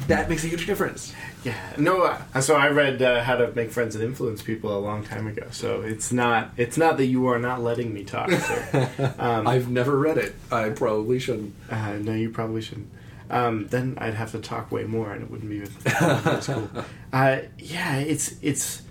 [0.07, 1.13] that makes a huge difference.
[1.43, 2.03] Yeah, no.
[2.03, 5.27] Uh, so I read uh, How to Make Friends and Influence People a long time
[5.27, 5.47] ago.
[5.51, 8.29] So it's not it's not that you are not letting me talk.
[8.31, 9.13] Sir.
[9.19, 10.35] Um, I've never read it.
[10.51, 11.53] I probably shouldn't.
[11.69, 12.89] Uh, no, you probably shouldn't.
[13.29, 16.69] Um, then I'd have to talk way more, and it wouldn't be as cool.
[17.11, 18.81] Uh, yeah, it's it's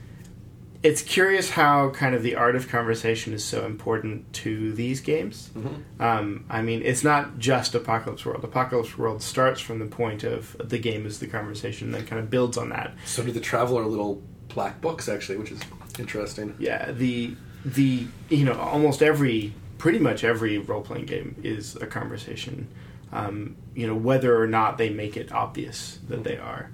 [0.86, 5.50] it's curious how kind of the art of conversation is so important to these games.
[5.56, 6.00] Mm-hmm.
[6.00, 8.44] Um, I mean, it's not just Apocalypse World.
[8.44, 12.20] Apocalypse World starts from the point of the game is the conversation, and then kind
[12.22, 12.94] of builds on that.
[13.04, 15.60] So do the Traveller little black books actually, which is
[15.98, 16.54] interesting.
[16.60, 21.86] Yeah, the the you know almost every pretty much every role playing game is a
[21.86, 22.68] conversation.
[23.10, 26.70] Um, you know whether or not they make it obvious that they are.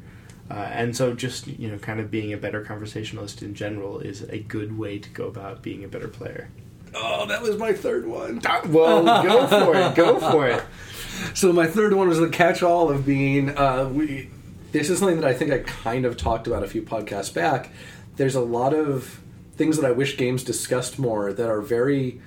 [0.52, 4.20] Uh, and so, just you know, kind of being a better conversationalist in general is
[4.24, 6.50] a good way to go about being a better player.
[6.94, 8.42] Oh, that was my third one.
[8.66, 9.94] Well, go for it.
[9.94, 10.62] Go for it.
[11.34, 13.56] So my third one was the catch-all of being.
[13.56, 14.28] Uh, we.
[14.72, 17.70] This is something that I think I kind of talked about a few podcasts back.
[18.16, 19.20] There's a lot of
[19.56, 22.20] things that I wish games discussed more that are very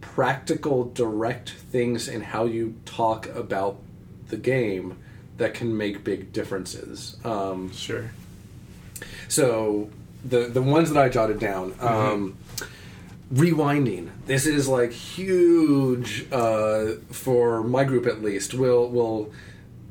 [0.00, 3.80] practical, direct things in how you talk about
[4.28, 4.98] the game
[5.36, 7.16] that can make big differences.
[7.24, 8.10] Um, Sure.
[9.28, 9.90] so
[10.24, 12.36] the the ones that I jotted down, um,
[13.32, 14.10] rewinding.
[14.26, 18.54] This is like huge uh, for my group at least.
[18.54, 19.32] We'll will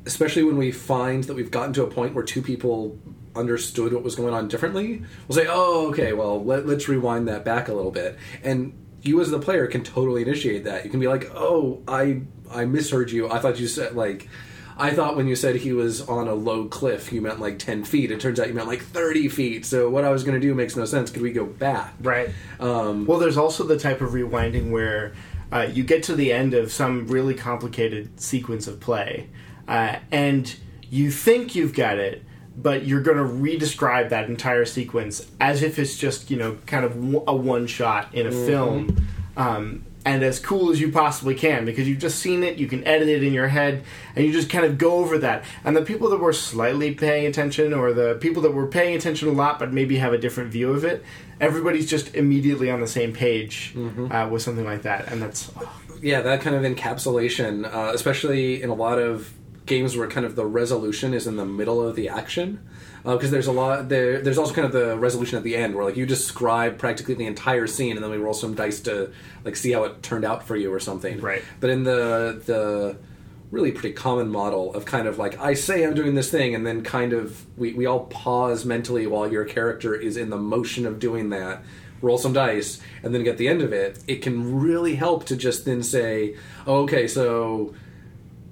[0.06, 2.98] especially when we find that we've gotten to a point where two people
[3.34, 5.02] understood what was going on differently.
[5.28, 6.12] We'll say, "Oh, okay.
[6.12, 9.82] Well, let, let's rewind that back a little bit." And you as the player can
[9.84, 10.84] totally initiate that.
[10.84, 13.30] You can be like, "Oh, I I misheard you.
[13.30, 14.28] I thought you said like."
[14.76, 17.84] I thought when you said he was on a low cliff, you meant like 10
[17.84, 18.10] feet.
[18.10, 19.64] It turns out you meant like 30 feet.
[19.66, 21.10] So what I was going to do makes no sense.
[21.10, 21.94] Could we go back?
[22.00, 22.30] Right.
[22.58, 25.12] Um, Well, there's also the type of rewinding where
[25.52, 29.28] uh, you get to the end of some really complicated sequence of play,
[29.68, 30.54] uh, and
[30.90, 32.24] you think you've got it,
[32.56, 36.84] but you're going to re-describe that entire sequence as if it's just you know kind
[36.84, 39.06] of w- a one shot in a film.
[39.36, 42.86] Um, and as cool as you possibly can because you've just seen it, you can
[42.86, 43.82] edit it in your head,
[44.14, 45.44] and you just kind of go over that.
[45.64, 49.28] And the people that were slightly paying attention, or the people that were paying attention
[49.28, 51.02] a lot but maybe have a different view of it,
[51.40, 53.74] everybody's just immediately on the same page
[54.10, 55.50] uh, with something like that, and that's
[56.02, 59.32] yeah, that kind of encapsulation, uh, especially in a lot of
[59.64, 62.60] games where kind of the resolution is in the middle of the action.
[63.04, 64.22] Because there's a lot there.
[64.22, 67.26] There's also kind of the resolution at the end, where like you describe practically the
[67.26, 69.12] entire scene, and then we roll some dice to
[69.44, 71.20] like see how it turned out for you or something.
[71.20, 71.42] Right.
[71.60, 72.96] But in the the
[73.50, 76.66] really pretty common model of kind of like I say I'm doing this thing, and
[76.66, 80.86] then kind of we we all pause mentally while your character is in the motion
[80.86, 81.62] of doing that.
[82.00, 84.02] Roll some dice, and then get the end of it.
[84.06, 86.36] It can really help to just then say,
[86.66, 87.74] oh, "Okay, so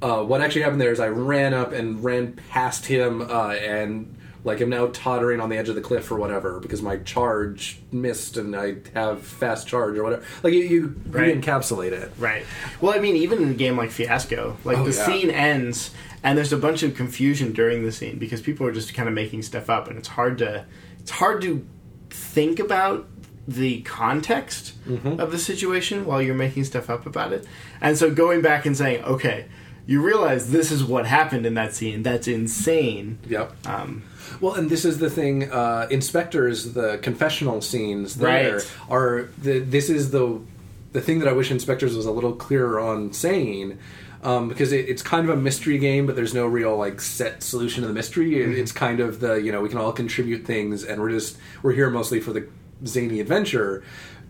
[0.03, 4.17] uh, what actually happened there is I ran up and ran past him, uh, and
[4.45, 7.81] like I'm now tottering on the edge of the cliff or whatever because my charge
[7.93, 10.25] missed and I have fast charge or whatever.
[10.43, 11.41] Like you, you Right.
[11.41, 12.11] encapsulate it.
[12.19, 12.45] Right.
[12.81, 15.07] Well, I mean, even in a game like Fiasco, like Oh, the yeah.
[15.07, 15.91] scene ends
[16.25, 19.15] and there's a bunch of confusion during the scene because people are just kind of
[19.15, 20.65] making stuff up, and it's hard to
[21.01, 21.67] it's hard to
[22.11, 23.09] think about
[23.49, 24.73] the context
[25.19, 27.45] of the situation while you're making stuff up about it.
[27.81, 29.47] And so going back and saying, okay,
[29.85, 32.05] you realize this is what happened in that scene.
[32.05, 33.19] That's insane.
[33.29, 33.67] Yep.
[33.67, 34.05] Um,
[34.43, 35.51] Well, and this is the thing.
[35.51, 38.73] Uh, InSpectres, the confessional scenes there Right.
[38.91, 39.29] are.
[39.39, 40.41] The, this is the
[40.93, 43.79] the thing that I wish InSpectres was a little clearer on saying.
[44.25, 47.43] Um, because it, it's kind of a mystery game, but there's no real like set
[47.43, 48.41] solution to the mystery.
[48.41, 51.37] It, It's kind of the you know we can all contribute things, and we're just
[51.63, 52.47] we're here mostly for the
[52.87, 53.83] zany adventure.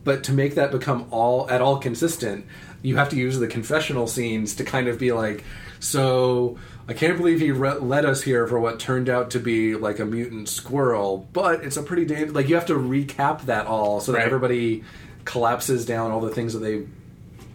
[0.04, 2.46] But to make that become all at all consistent,
[2.82, 5.44] you have to use the confessional scenes to kind of be like,
[5.78, 9.74] so I can't believe he re- led us here for what turned out to be
[9.76, 13.66] like a mutant squirrel, but it's a pretty damn like you have to recap that
[13.66, 14.26] all so that Right.
[14.26, 14.82] everybody
[15.24, 16.82] collapses down all the things that they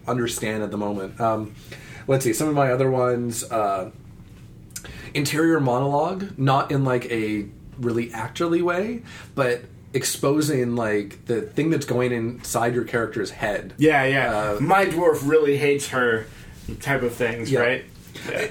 [0.06, 1.20] understand at the moment.
[1.20, 1.54] Um,
[2.06, 3.44] let's see some of my other ones.
[3.44, 3.90] Uh,
[5.14, 7.46] interior monologue, not in like a
[7.78, 9.02] really actorly way,
[9.34, 9.62] but
[9.94, 13.72] exposing like the thing that's going inside your character's head.
[13.78, 14.34] yeah, yeah.
[14.36, 16.26] Uh, My dwarf really hates her
[16.80, 17.60] type of things, Yeah.
[17.60, 17.84] right?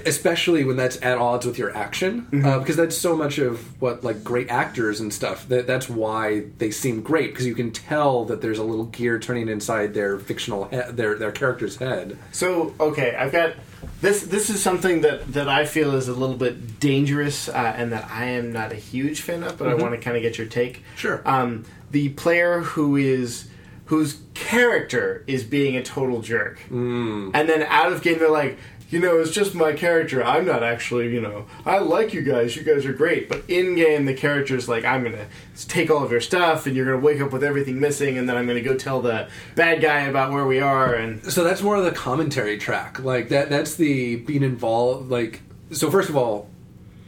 [0.06, 4.04] Especially when that's at odds with your action uh, because that's so much of what
[4.04, 8.24] like great actors and stuff that that's why they seem great because you can tell
[8.24, 12.74] that there's a little gear turning inside their fictional he- their their character's head So
[12.80, 13.54] okay, I've got
[14.00, 14.22] this.
[14.22, 18.08] This is something that that I feel is a little bit dangerous, uh, and that
[18.10, 19.58] I am not a huge fan of.
[19.58, 20.84] But I want to kind of get your take.
[20.96, 21.22] Sure.
[21.24, 23.48] Um, the player who is
[23.86, 27.30] whose character is being a total jerk, mm.
[27.34, 28.58] and then out of game they're like.
[28.88, 30.24] You know, it's just my character.
[30.24, 32.56] I'm not actually, you know, I like you guys.
[32.56, 33.28] You guys are great.
[33.28, 36.74] But in game, the character's like, I'm going to take all of your stuff and
[36.74, 39.02] you're going to wake up with everything missing and then I'm going to go tell
[39.02, 40.94] the bad guy about where we are.
[40.94, 45.40] And so that's more of the commentary track like that that's the being involved like
[45.70, 46.48] so first of all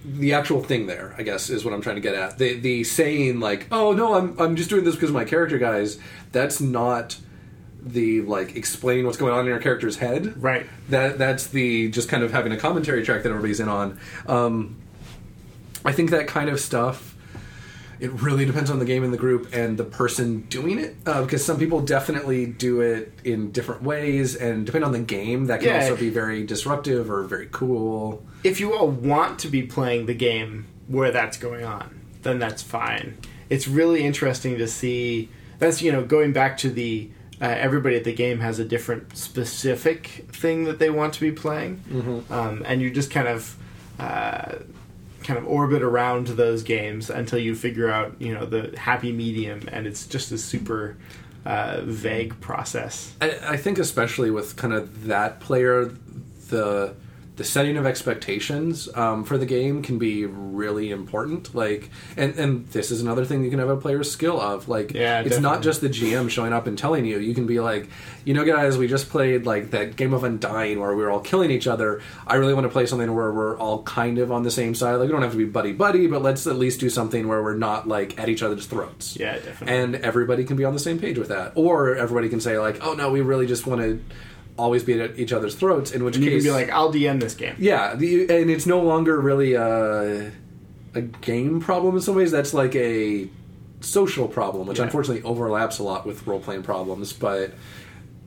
[0.05, 2.85] the actual thing there i guess is what i'm trying to get at the the
[2.85, 5.99] saying like oh no i'm i'm just doing this because of my character guys
[6.33, 7.19] that's not
[7.83, 10.66] the like explain what's going on in your character's head Right.
[10.88, 14.77] that that's the just kind of having a commentary track that everybody's in on um
[15.85, 17.16] i think that kind of stuff
[17.99, 21.23] it really depends on the game and the group and the person doing it uh,
[21.23, 25.61] because some people definitely do it in different ways and depending on the game that
[25.61, 25.83] can Yeah.
[25.83, 30.14] also be very disruptive or very cool if you all want to be playing the
[30.14, 33.19] game where that's going on, then that's fine.
[33.51, 35.29] It's really interesting to see.
[35.59, 39.16] That's you know going back to the uh, everybody at the game has a different
[39.16, 42.33] specific thing that they want to be playing, Mm-hmm.
[42.33, 43.57] um, and you just kind of.
[43.98, 44.59] Uh,
[45.22, 49.61] kind of orbit around those games until you figure out you know the happy medium
[49.70, 50.96] and it's just a super
[51.44, 55.92] uh, vague process I, I think especially with kind of that player,
[56.48, 56.94] the
[57.40, 61.55] the setting of expectations um, for the game can be really important.
[61.55, 64.68] Like, and and this is another thing you can have a player's skill of.
[64.68, 67.18] Like, Yeah, it's not just the GM showing up and telling you.
[67.18, 67.88] You can be like,
[68.26, 71.20] you know, guys, we just played like that game of Undying where we were all
[71.20, 72.03] killing each other.
[72.26, 74.96] I really want to play something where we're all kind of on the same side.
[74.96, 77.42] Like, we don't have to be buddy buddy, but let's at least do something where
[77.42, 80.79] we're not like at each other's throats yeah definitely and everybody can be on the
[80.79, 83.81] same page with that or everybody can say like oh no we really just want
[83.81, 83.98] to
[84.61, 87.18] always be at each other's throats in which you can case be like i'll dm
[87.20, 90.31] this game yeah the, and it's no longer really a,
[90.94, 93.29] a game problem in some ways that's like a
[93.81, 94.85] social problem which Yeah.
[94.85, 97.53] unfortunately overlaps a lot with role-playing problems but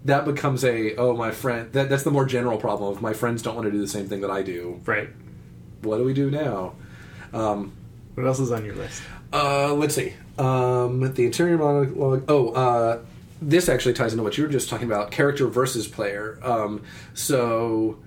[0.05, 3.41] that becomes a oh my friend that, that's the more general problem of my friends
[3.41, 5.09] don't want to do the same thing that i do right
[5.83, 6.73] what do we do now
[7.33, 7.71] Um,
[8.15, 10.13] what else is on your list Uh, let's see.
[10.37, 12.23] Um, the interior monologue.
[12.27, 12.99] Oh, uh,
[13.49, 16.39] this actually ties into what you were just talking about: character versus player.
[16.41, 17.99] Um, so,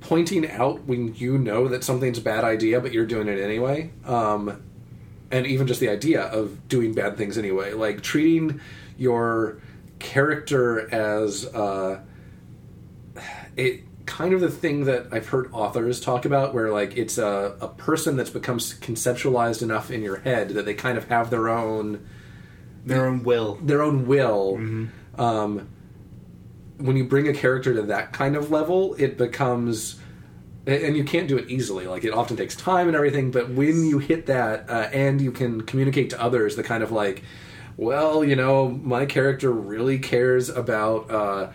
[0.00, 3.92] pointing out when you know that something's a bad idea, but you're doing it anyway.
[4.04, 4.62] Um,
[5.30, 8.60] and even just the idea of doing bad things anyway, like treating
[8.96, 9.60] your
[9.98, 12.00] character as uh,
[13.56, 17.56] it kind of the thing that I've heard authors talk about, where like it's a,
[17.60, 21.48] a person that's becomes conceptualized enough in your head that they kind of have their
[21.48, 22.06] own
[22.84, 24.56] their own will their own will.
[25.16, 25.68] Um,
[26.78, 30.00] when you bring a character to that kind of level, it becomes
[30.66, 31.86] and you can't do it easily.
[31.86, 33.30] Like it often takes time and everything.
[33.30, 36.90] But when you hit that, uh, and you can communicate to others, the kind of
[36.90, 37.22] like,
[37.76, 41.50] well, you know, my character really cares about uh,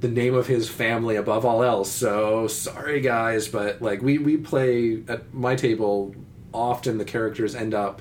[0.00, 1.90] the name of his family above all else.
[1.90, 6.14] So sorry, guys, but like we we play at my table.
[6.52, 8.00] Often the characters end up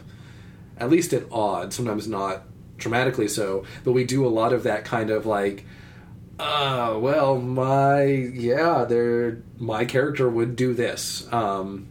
[0.78, 1.76] at least at odds.
[1.76, 2.44] Sometimes not
[2.84, 5.66] dramatically so, but we do a lot of that kind of like
[6.40, 11.88] uh well my yeah there my character would do this um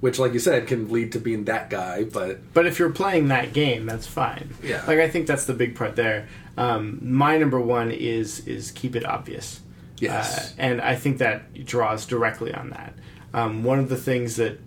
[0.00, 3.28] which like you said can lead to being that guy but But if you're playing
[3.28, 4.50] that game, that's fine.
[4.62, 4.84] Yeah.
[4.86, 6.28] Like I think that's the big part there.
[6.56, 9.60] Um, my number one is is keep it obvious.
[9.98, 10.52] Yes.
[10.52, 12.94] Uh, and I think that draws directly on that.
[13.32, 14.60] Um, one of the things that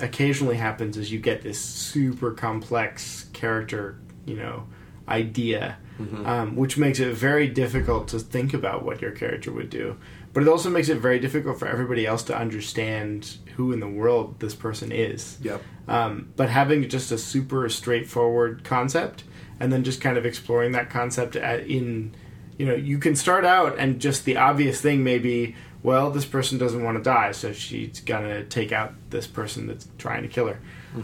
[0.00, 3.98] occasionally happens is you get this super complex character,
[4.28, 4.64] you know,
[5.08, 5.76] idea,
[6.26, 9.96] um, which makes it very difficult to think about what your character would do.
[10.32, 13.88] But it also makes it very difficult for everybody else to understand who in the
[13.88, 15.38] world this person is.
[15.42, 19.24] yep Um, but having just a super straightforward concept
[19.58, 22.14] and then just kind of exploring that concept at, in,
[22.58, 26.26] you know, you can start out and just the obvious thing may be, well, this
[26.26, 30.28] person doesn't want to die, so she's gonna take out this person that's trying to
[30.28, 30.58] kill her,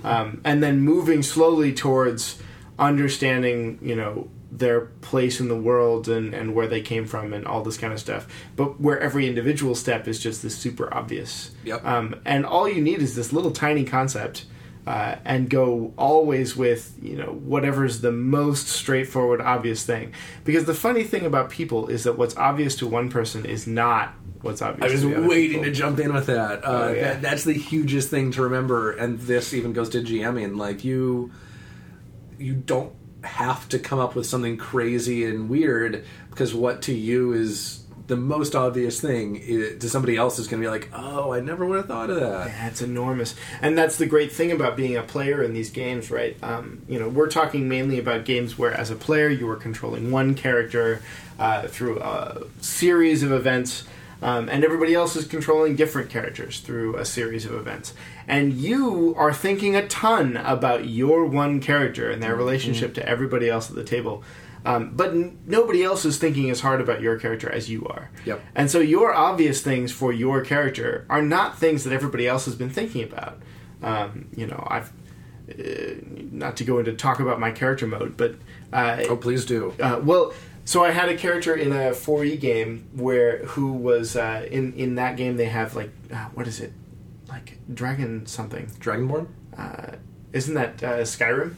[0.04, 2.40] um, and then moving slowly towards
[2.78, 7.44] understanding, you know, their place in the world and, and where they came from and
[7.44, 8.26] all this kind of stuff.
[8.54, 11.50] But where every individual step is just this super obvious.
[11.64, 11.84] Yep.
[11.84, 14.46] Um, and all you need is this little tiny concept.
[14.86, 20.12] Uh, and go always with you know whatever's the most straightforward obvious thing
[20.44, 24.12] because the funny thing about people is that what's obvious to one person is not
[24.42, 25.64] what's obvious I was to waiting people.
[25.64, 26.62] to jump in with that.
[26.62, 27.00] Uh, Oh, yeah.
[27.14, 27.22] that.
[27.22, 30.58] That's the hugest thing to remember, and this even goes to GMing.
[30.58, 31.32] Like you,
[32.44, 32.92] you don't
[33.22, 38.16] have to come up with something crazy and weird because what to you is the
[38.16, 41.78] most obvious thing to somebody else is going to be like, oh, I never would
[41.78, 42.48] have thought of that.
[42.48, 46.10] Yeah, it's enormous, and that's the great thing about being a player in these games,
[46.10, 46.36] right?
[46.42, 50.10] Um, you know, we're talking mainly about games where, as a player, you are controlling
[50.10, 51.00] one character
[51.38, 53.84] uh, through a series of events,
[54.22, 57.94] um, and everybody else is controlling different characters through a series of events.
[58.26, 63.48] And you are thinking a ton about your one character and their relationship to everybody
[63.48, 64.22] else at the table.
[64.66, 68.10] Um, but n- nobody else is thinking as hard about your character as you are.
[68.24, 68.40] Yep.
[68.54, 72.54] And so your obvious things for your character are not things that everybody else has
[72.54, 73.38] been thinking about.
[73.82, 74.90] Um, you know, I've
[75.50, 76.00] uh,
[76.32, 78.36] not to go into talk about my character mode, but
[78.72, 79.74] uh, Oh, please do.
[79.78, 80.32] uh, well,
[80.64, 84.94] so I had a character in a 4E game where who was uh, in in
[84.96, 86.72] that game they have like uh, what is it
[87.28, 88.66] like dragon something?
[88.78, 89.26] Dragonborn?
[89.56, 89.96] Uh,
[90.32, 91.54] isn't that uh, Skyrim?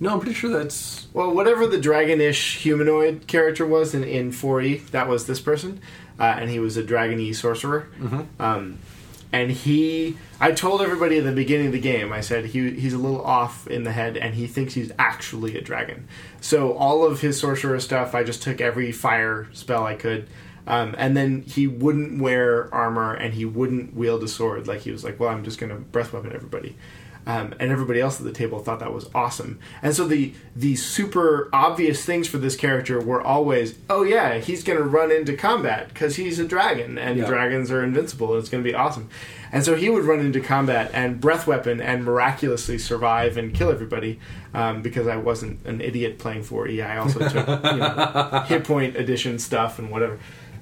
[0.00, 1.08] No, I'm pretty sure that's.
[1.12, 5.80] Well, whatever the dragonish humanoid character was in, in 4E, that was this person,
[6.20, 7.88] uh, and he was a dragony sorcerer.
[8.38, 8.78] Um,
[9.32, 12.94] and he, I told everybody at the beginning of the game, I said he he's
[12.94, 16.08] a little off in the head, and he thinks he's actually a dragon.
[16.40, 20.28] So all of his sorcerer stuff, I just took every fire spell I could.
[20.66, 24.68] Um, and then he wouldn't wear armor and he wouldn't wield a sword.
[24.68, 26.76] Like he was like, "Well, I'm just going to breath weapon everybody."
[27.28, 29.60] Um, and everybody else at the table thought that was awesome.
[29.82, 34.64] And so the the super obvious things for this character were always, oh yeah, he's
[34.64, 37.26] going to run into combat because he's a dragon, and Yeah.
[37.26, 39.08] dragons are invincible, and it's going to be awesome.
[39.52, 43.70] And so he would run into combat and breath weapon and miraculously survive and kill
[43.70, 44.20] everybody
[44.52, 46.86] um, because I wasn't an idiot playing 4E.
[46.86, 50.18] I also took you know, hit point addition stuff and whatever.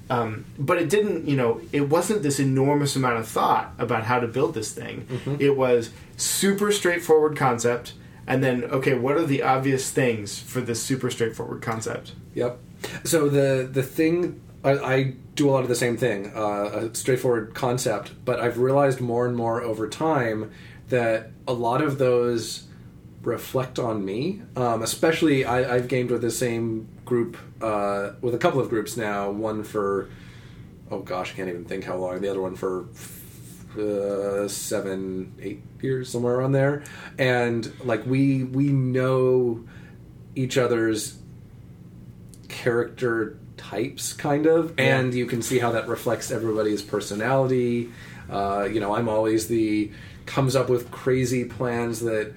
[0.09, 4.19] Um, but it didn't, you know, it wasn't this enormous amount of thought about how
[4.19, 5.05] to build this thing.
[5.39, 7.93] It was super straightforward concept,
[8.25, 12.13] and then okay, what are the obvious things for this super straightforward concept?
[12.35, 12.57] Yep.
[13.03, 16.95] So the the thing I, I do a lot of the same thing, uh, a
[16.95, 20.51] straightforward concept, but I've realized more and more over time
[20.89, 22.63] that a lot of those
[23.21, 24.41] reflect on me.
[24.55, 28.95] Um, especially, I, I've gamed with the same group, uh, with a couple of groups
[28.97, 29.31] now.
[29.31, 30.09] One for
[30.91, 32.21] oh gosh, I can't even think how long.
[32.21, 32.87] The other one for
[33.77, 36.83] uh, seven, eight years, somewhere around there.
[37.17, 39.65] And like we we know
[40.35, 41.17] each other's
[42.49, 44.99] character types, kind of, Yeah.
[44.99, 47.89] and you can see how that reflects everybody's personality.
[48.29, 49.91] Uh, you know, I'm always the
[50.25, 52.33] comes up with crazy plans that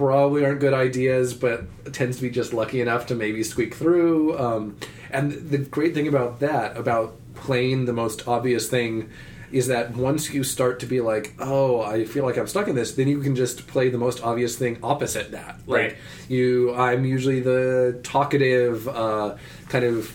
[0.00, 4.38] probably aren't good ideas, but tends to be just lucky enough to maybe squeak through.
[4.38, 4.78] Um,
[5.10, 9.10] and the great thing about that, about playing the most obvious thing,
[9.52, 12.76] is that once you start to be like, oh, I feel like I'm stuck in
[12.76, 15.58] this, then you can just play the most obvious thing opposite that.
[15.66, 15.96] Like Right.
[16.28, 19.36] you, I'm usually the talkative, uh,
[19.68, 20.10] kind of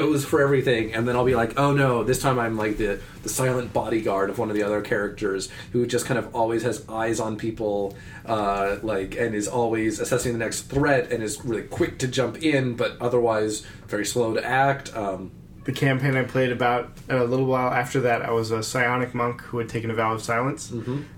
[0.00, 2.92] goes for everything, and then I'll be like, oh no, this time I'm like the
[3.22, 5.42] the silent bodyguard of one of the other characters
[5.72, 10.32] who just kind of always has eyes on people, uh, like, and is always assessing
[10.32, 13.52] the next threat and is really quick to jump in, but otherwise
[13.88, 14.86] very slow to act.
[14.96, 15.30] Um,
[15.64, 19.36] The campaign I played about a little while after that, I was a psionic monk
[19.48, 20.62] who had taken a vow of silence.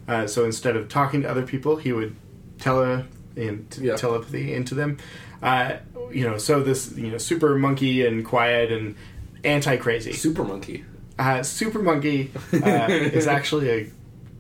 [0.09, 2.13] Uh, so instead of talking to other people, he would
[2.65, 3.05] tell tele
[3.39, 3.97] in, Yeah.
[3.97, 4.99] telepathy into them.
[5.43, 5.77] Uh,
[6.13, 8.95] you know, so this you know super monkey and quiet and
[9.45, 10.13] anti crazy.
[10.13, 10.85] super monkey.
[11.19, 13.91] Uh, super monkey uh, is actually a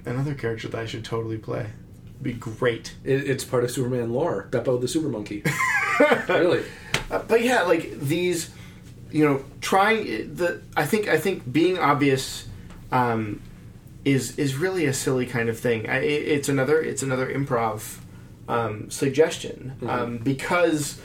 [0.06, 1.66] another character that I should totally play.
[2.20, 2.94] Be great.
[3.04, 4.48] It, it's part of Superman lore.
[4.50, 5.42] Beppo the super monkey.
[6.28, 6.64] really.
[7.10, 8.50] Uh, but yeah, like these,
[9.12, 10.60] you know, trying the.
[10.76, 12.48] I think I think being obvious
[12.90, 13.40] um,
[14.04, 15.88] is is really a silly kind of thing.
[15.88, 17.98] I, it's another it's another improv
[18.48, 21.00] um, suggestion um, because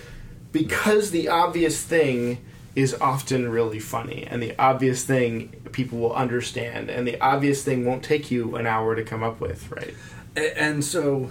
[0.51, 2.37] because the obvious thing
[2.75, 7.85] is often really funny, and the obvious thing people will understand, and the obvious thing
[7.85, 9.93] won't take you an hour to come up with, right?
[10.35, 11.29] And so,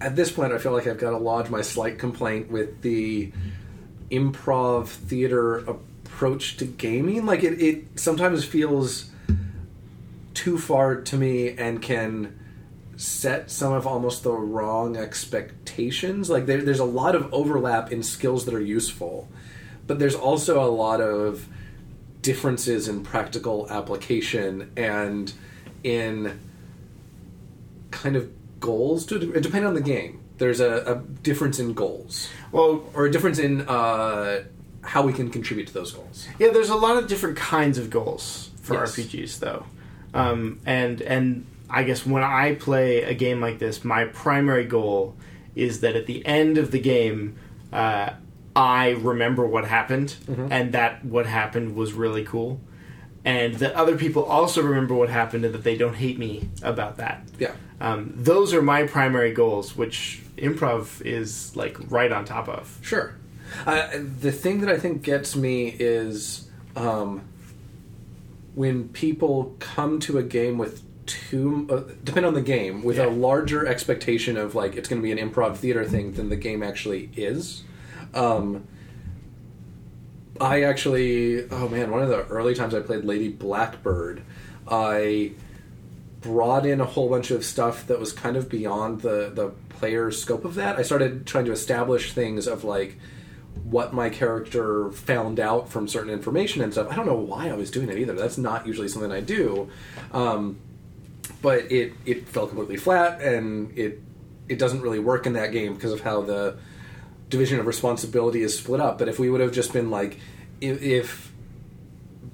[0.00, 3.32] at this point, I feel like I've got to lodge my slight complaint with the
[4.10, 7.26] improv theater approach to gaming.
[7.26, 9.10] Like it, it sometimes feels
[10.32, 12.39] too far to me and can
[13.00, 16.28] set some of almost the wrong expectations.
[16.28, 19.26] Like there, there's a lot of overlap in skills that are useful,
[19.86, 21.46] but there's also a lot of
[22.20, 25.32] differences in practical application and
[25.82, 26.38] in
[27.90, 28.30] kind of
[28.60, 33.10] goals to depending on the game there's a, a difference in goals Well, or a
[33.10, 34.44] difference in uh,
[34.82, 36.28] how we can contribute to those goals.
[36.38, 38.94] Yeah, there's a lot of different kinds of goals for Yes.
[38.96, 39.64] RPGs, though,
[40.12, 45.16] um, and and I guess when I play a game like this, my primary goal
[45.54, 47.36] is that at the end of the game,
[47.72, 48.10] uh,
[48.54, 50.16] I remember what happened,
[50.50, 52.60] and that what happened was really cool,
[53.24, 56.96] and that other people also remember what happened, and that they don't hate me about
[56.96, 57.22] that.
[57.38, 57.52] Yeah.
[57.80, 62.78] Um, those are my primary goals, which improv is like right on top of.
[62.82, 63.14] Sure.
[63.66, 63.88] Uh,
[64.20, 67.22] the thing that I think gets me is um,
[68.54, 73.06] when people come to a game with too, uh, depend on the game, with Yeah.
[73.06, 76.36] a larger expectation of like it's going to be an improv theater thing than the
[76.36, 77.62] game actually is.
[78.14, 78.64] Um,
[80.40, 84.22] I actually, oh man, one of the early times I played Lady Blackbird,
[84.68, 85.32] I
[86.22, 90.20] brought in a whole bunch of stuff that was kind of beyond the the player's
[90.20, 90.78] scope of that.
[90.78, 92.98] I started trying to establish things of like
[93.64, 96.88] what my character found out from certain information and stuff.
[96.90, 98.14] I don't know why I was doing it either.
[98.14, 99.68] That's not usually something I do.
[100.12, 100.58] Um,
[101.42, 104.00] but it it fell completely flat and it
[104.48, 106.56] it doesn't really work in that game because of how the
[107.28, 108.98] division of responsibility is split up.
[108.98, 110.18] But if we would have just been like
[110.60, 111.32] if, if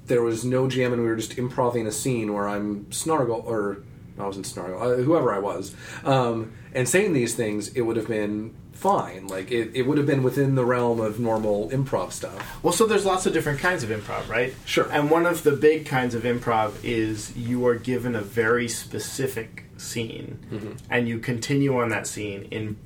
[0.07, 3.83] there was no GM and we were just improvising a scene where I'm Snargle or
[4.17, 8.07] I wasn't Snargle, uh, whoever I was, um, and saying these things, it would have
[8.07, 9.27] been fine.
[9.27, 12.63] Like it, it would have been within the realm of normal improv stuff.
[12.63, 14.53] Well, so there's lots of different kinds of improv, right?
[14.65, 14.87] Sure.
[14.91, 19.63] And one of the big kinds of improv is you are given a very specific
[19.77, 20.71] scene, Mm-hmm.
[20.89, 22.77] and you continue on that scene in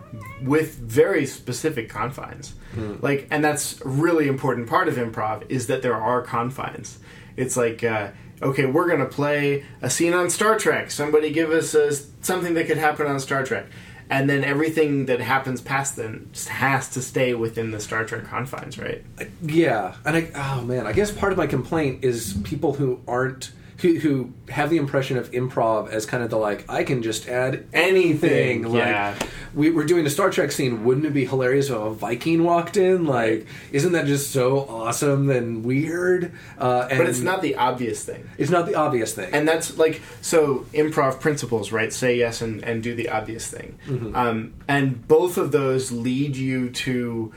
[0.41, 2.53] with very specific confines.
[2.75, 3.01] Mm.
[3.01, 6.99] Like, and that's a really important part of improv is that there are confines.
[7.37, 7.83] It's like.
[7.83, 8.09] Uh,
[8.43, 10.89] Okay, we're gonna play a scene on Star Trek.
[10.89, 11.93] Somebody give us a,
[12.25, 13.67] something that could happen on Star Trek,
[14.11, 18.25] and then everything that happens past then just has to stay within the Star Trek
[18.25, 19.03] confines, right?
[19.41, 23.51] Yeah, and I oh man, I guess part of my complaint is people who aren't
[23.81, 27.27] who, who have the impression of improv as kind of the like I can just
[27.27, 28.63] add anything.
[28.63, 29.15] Like, yeah.
[29.55, 30.83] we, we're doing a Star Trek scene.
[30.83, 33.05] Wouldn't it be hilarious if a Viking walked in?
[33.05, 36.31] Like, isn't that just so awesome and weird?
[36.59, 38.29] Uh, and But it's not the obvious thing.
[38.37, 39.33] It's not the obvious thing.
[39.33, 41.91] And that's like, so improv principles, right?
[41.91, 43.79] Say yes and, and do the obvious thing.
[44.15, 47.33] Um, and both of those lead you to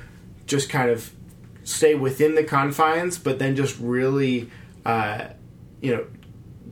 [0.47, 1.11] just kind of
[1.63, 4.51] stay within the confines, but then just really,
[4.85, 5.29] uh,
[5.81, 6.07] you know,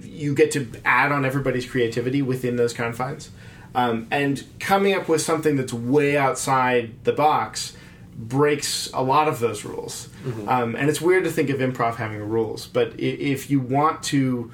[0.03, 3.31] you get to add on everybody's creativity within those confines.
[3.75, 7.75] Um, and coming up with something that's way outside the box
[8.15, 10.09] breaks a lot of those rules.
[10.49, 14.51] Um, and it's weird to think of improv having rules, but if you want to,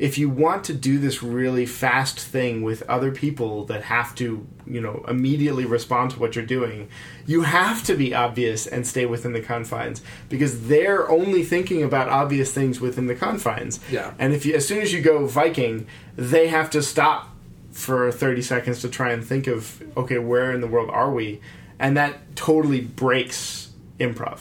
[0.00, 4.46] if you want to do this really fast thing with other people that have to,
[4.66, 6.88] you know, immediately respond to what you're doing,
[7.26, 12.08] you have to be obvious and stay within the confines because they're only thinking about
[12.08, 13.78] obvious things within the confines.
[13.92, 14.14] Yeah.
[14.18, 15.86] And if you, as soon as you go Viking,
[16.16, 17.28] they have to stop
[17.70, 21.42] for 30 seconds to try and think of, okay, where in the world are we?
[21.78, 24.38] And that totally breaks improv.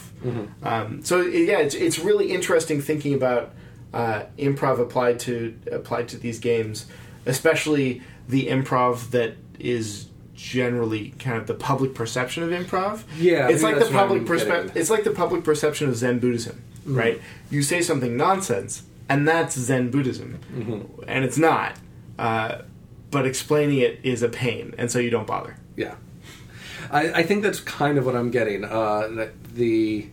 [0.64, 3.54] Um, so yeah, it's, it's really interesting thinking about
[3.94, 6.86] uh, improv applied to applied to these games,
[7.26, 13.04] especially the improv that is generally kind of the public perception of improv.
[13.18, 14.76] Yeah, it's like the public perspective.
[14.78, 17.22] It's like the public perception of Zen Buddhism, right?
[17.50, 20.40] You say something nonsense, and that's Zen Buddhism,
[21.08, 21.78] and it's not.
[22.18, 22.64] Uh,
[23.12, 25.58] but explaining it is a pain, and so you don't bother.
[25.76, 25.96] Yeah,
[26.92, 28.64] I, I think that's kind of what I'm getting.
[28.64, 30.08] Uh, that the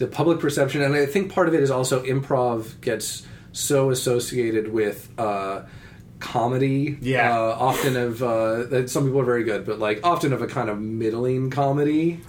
[0.00, 4.72] the public perception, and I think part of it is also improv gets so associated
[4.72, 5.62] with uh,
[6.20, 6.96] comedy.
[7.02, 7.38] Yeah.
[7.38, 10.70] uh, often of uh, some people are very good, but like often of a kind
[10.70, 12.20] of middling comedy.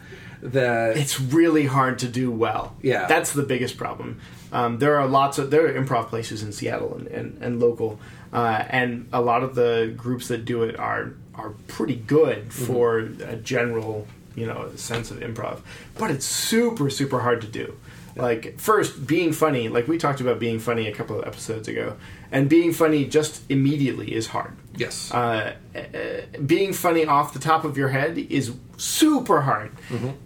[0.42, 2.76] That It's really hard to do well.
[2.82, 3.06] Yeah.
[3.08, 4.20] that's the biggest problem.
[4.52, 8.00] Um, there are lots of there are improv places in Seattle and, and, and local,
[8.34, 13.00] uh, and a lot of the groups that do it are are pretty good for
[13.00, 15.60] a general you know a sense of improv.
[15.98, 17.78] But it's super super hard to do.
[18.16, 21.96] Like first, being funny, like we talked about being funny a couple of episodes ago,
[22.32, 24.54] and being funny just immediately is hard.
[24.76, 25.80] yes, Uh, uh,
[26.46, 29.72] being funny off the top of your head is super hard.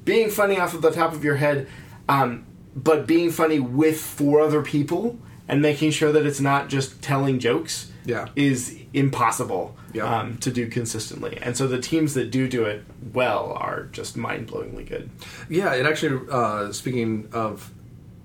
[0.04, 1.68] Being funny off of the top of your head,
[2.10, 2.46] um,
[2.76, 7.38] but being funny with four other people and making sure that it's not just telling
[7.38, 8.28] jokes Yeah.
[8.36, 10.06] is impossible Yeah.
[10.20, 11.38] um, to do consistently.
[11.42, 12.84] And so the teams that do do it
[13.14, 15.10] well are just mind blowingly good.
[15.50, 16.20] Yeah, it actually.
[16.32, 17.72] Uh, speaking of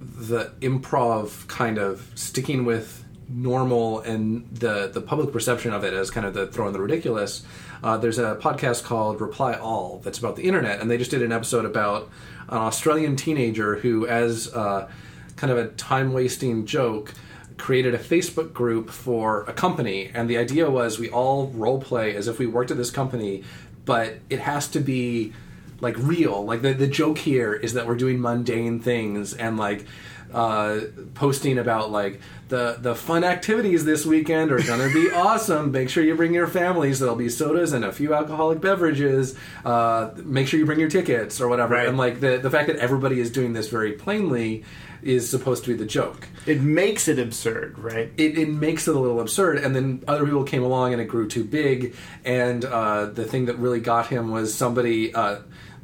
[0.01, 6.11] the improv, kind of sticking with normal and the the public perception of it as
[6.11, 7.43] kind of the throwing the ridiculous.
[7.83, 11.23] Uh, there's a podcast called Reply All that's about the internet, and they just did
[11.23, 12.11] an episode about
[12.49, 14.91] an Australian teenager who, as uh,
[15.37, 17.15] kind of a time wasting joke,
[17.61, 22.15] created a Facebook group for a company, and the idea was we all role play
[22.17, 23.45] as if we worked at this company,
[23.85, 25.33] but it has to be
[25.81, 26.45] like real.
[26.45, 29.87] Like the the joke here is that we're doing mundane things and like
[30.33, 30.81] uh,
[31.15, 35.71] posting about like the the fun activities this weekend are gonna be awesome.
[35.71, 36.99] Make sure you bring your families.
[36.99, 39.37] There'll be sodas and a few alcoholic beverages.
[39.65, 41.75] Uh, make sure you bring your tickets or whatever.
[41.75, 41.89] Right.
[41.89, 44.65] And like the the fact that everybody is doing this very plainly
[45.03, 46.29] is supposed to be the joke.
[46.47, 48.13] It makes it absurd, right?
[48.17, 51.07] It, it makes it a little absurd, and then other people came along and it
[51.07, 51.95] grew too big.
[52.25, 55.39] And uh, the thing that really got him was somebody uh,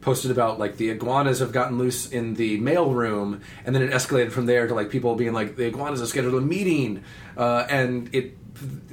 [0.07, 3.91] posted about like the iguanas have gotten loose in the mail room, and then it
[3.91, 7.03] escalated from there to like people being like the iguanas have scheduled a meeting,
[7.37, 8.39] uh, and it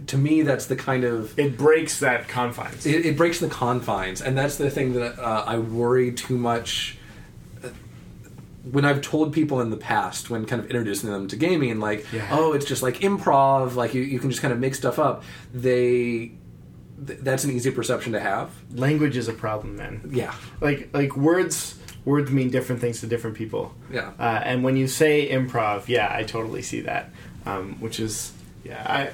[0.08, 2.88] to me that's the kind of It breaks that confines.
[2.88, 6.98] it, it breaks the confines, and that's the thing that uh, I worry too much.
[7.64, 7.70] uh,
[8.72, 12.12] When I've told people in the past, when kind of introducing them to gaming, like,
[12.12, 12.28] Yeah.
[12.32, 15.24] oh, it's just like improv, like you, you can just kind of make stuff up.
[15.54, 16.32] They,
[17.08, 18.50] th- that's an easy perception to have.
[18.76, 20.02] Language is a problem, man.
[20.12, 23.74] Yeah, Like like words words mean different things to different people.
[23.92, 27.10] yeah, Uh, and when you say improv, yeah, I totally see that.
[27.46, 28.32] Um, which is
[28.64, 29.10] yeah, I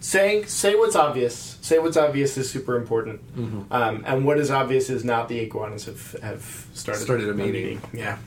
[0.00, 1.58] saying say what's obvious.
[1.60, 3.20] Say what's obvious is super important.
[3.36, 3.72] Mm-hmm.
[3.72, 7.80] Um, and what is obvious is not the iguanas have have started Started a meeting.
[7.92, 8.18] Yeah.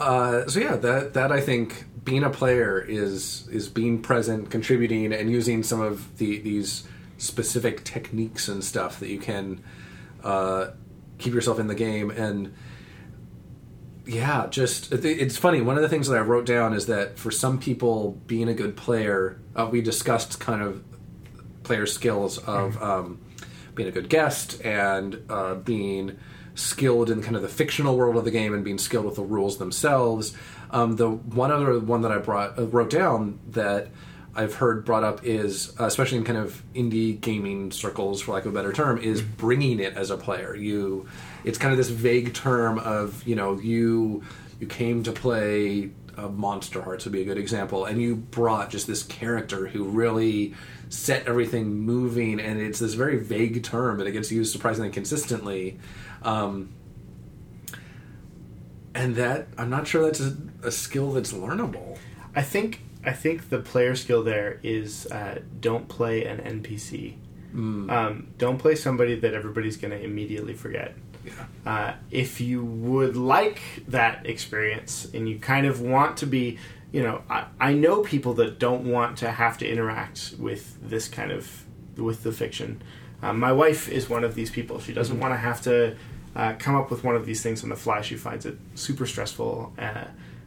[0.00, 5.12] Uh, so yeah, that that I think being a player is is being present, contributing,
[5.12, 6.84] and using some of the these
[7.18, 9.62] specific techniques and stuff that you can
[10.22, 10.68] uh,
[11.18, 12.10] keep yourself in the game.
[12.10, 12.54] And
[14.06, 15.60] yeah, just it's funny.
[15.60, 18.54] One of the things that I wrote down is that for some people, being a
[18.54, 20.84] good player, uh, we discussed kind of
[21.64, 23.20] player skills of um,
[23.74, 26.18] being a good guest and uh, being
[26.54, 29.22] skilled in kind of the fictional world of the game and being skilled with the
[29.22, 30.34] rules themselves.
[30.70, 33.88] Um, the one other one that I brought uh, wrote down that
[34.36, 38.44] I've heard brought up is, uh, especially in kind of indie gaming circles, for lack
[38.44, 40.54] of a better term, is bringing it as a player.
[40.54, 41.08] You,
[41.44, 44.22] it's kind of this vague term of you know you
[44.60, 48.70] you came to play uh, Monster Hearts would be a good example, and you brought
[48.70, 50.54] just this character who really
[50.88, 55.78] set everything moving, and it's this very vague term, and it gets used surprisingly consistently.
[56.22, 56.70] Um,
[58.94, 61.98] and that I'm not sure that's a, a skill that's learnable.
[62.34, 67.14] I think I think the player skill there is uh, don't play an NPC.
[67.90, 70.94] Um, don't play somebody that everybody's going to immediately forget.
[71.24, 71.32] Yeah.
[71.64, 76.58] Uh, if you would like that experience and you kind of want to be,
[76.92, 81.08] you know, I, I know people that don't want to have to interact with this
[81.08, 81.64] kind of
[81.96, 82.82] with the fiction.
[83.22, 84.80] Um, my wife is one of these people.
[84.80, 85.96] She doesn't want to have to
[86.34, 88.02] uh, come up with one of these things on the fly.
[88.02, 90.04] She finds it super stressful, uh,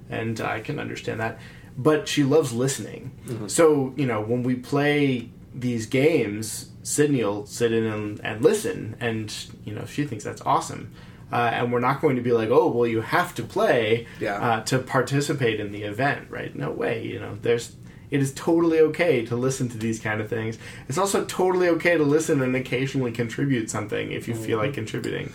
[0.09, 1.39] and I can understand that.
[1.87, 3.11] But she loves listening.
[3.47, 8.95] So you know, when we play these games, Sydney will sit in and, and listen,
[8.99, 9.33] and
[9.65, 10.91] you know, she thinks that's awesome.
[11.31, 14.35] Uh, and we're not going to be like, oh, well, you have to play Yeah.
[14.41, 16.55] uh, to participate in the event, right?
[16.55, 17.05] No way.
[17.05, 17.75] You know, there's
[18.09, 20.57] it is totally okay to listen to these kind of things.
[20.89, 25.31] It's also totally okay to listen and occasionally contribute something if you feel like contributing.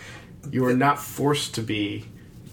[0.51, 2.03] You are not forced to be,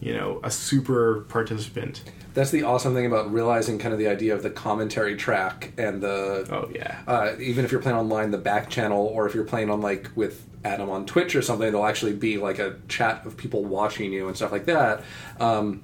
[0.01, 2.05] you know, a super participant.
[2.35, 6.01] That's the awesome thing about realizing kind of the idea of the commentary track and
[6.03, 7.01] the Oh yeah.
[7.07, 10.11] uh, even if you're playing online, the back channel, or if you're playing on like
[10.17, 14.13] with Adam on Twitch or something, there'll actually be like a chat of people watching
[14.13, 15.03] you and stuff like that.
[15.41, 15.83] Um,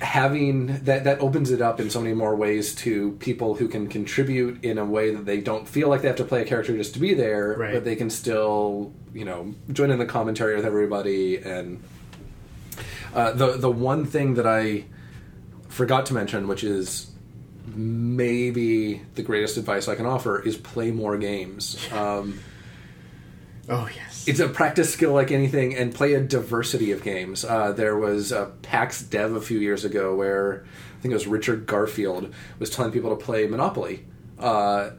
[0.00, 3.86] having that that opens it up in so many more ways to people who can
[3.88, 6.76] contribute in a way that they don't feel like they have to play a character
[6.76, 7.72] just to be there, Right.
[7.74, 11.82] but they can still you know join in the commentary with everybody and.
[13.14, 14.84] Uh, the the one thing that I
[15.76, 17.10] forgot to mention, which is
[17.66, 21.76] maybe the greatest advice I can offer, is play more games.
[21.92, 22.40] Um,
[23.68, 24.26] Oh yes.
[24.28, 27.44] it's a practice skill like anything, and play a diversity of games.
[27.44, 30.64] Uh, there was a PAX Dev a few years ago where
[30.96, 34.04] I think it was Richard Garfield was telling people to play Monopoly.
[34.38, 34.90] Uh,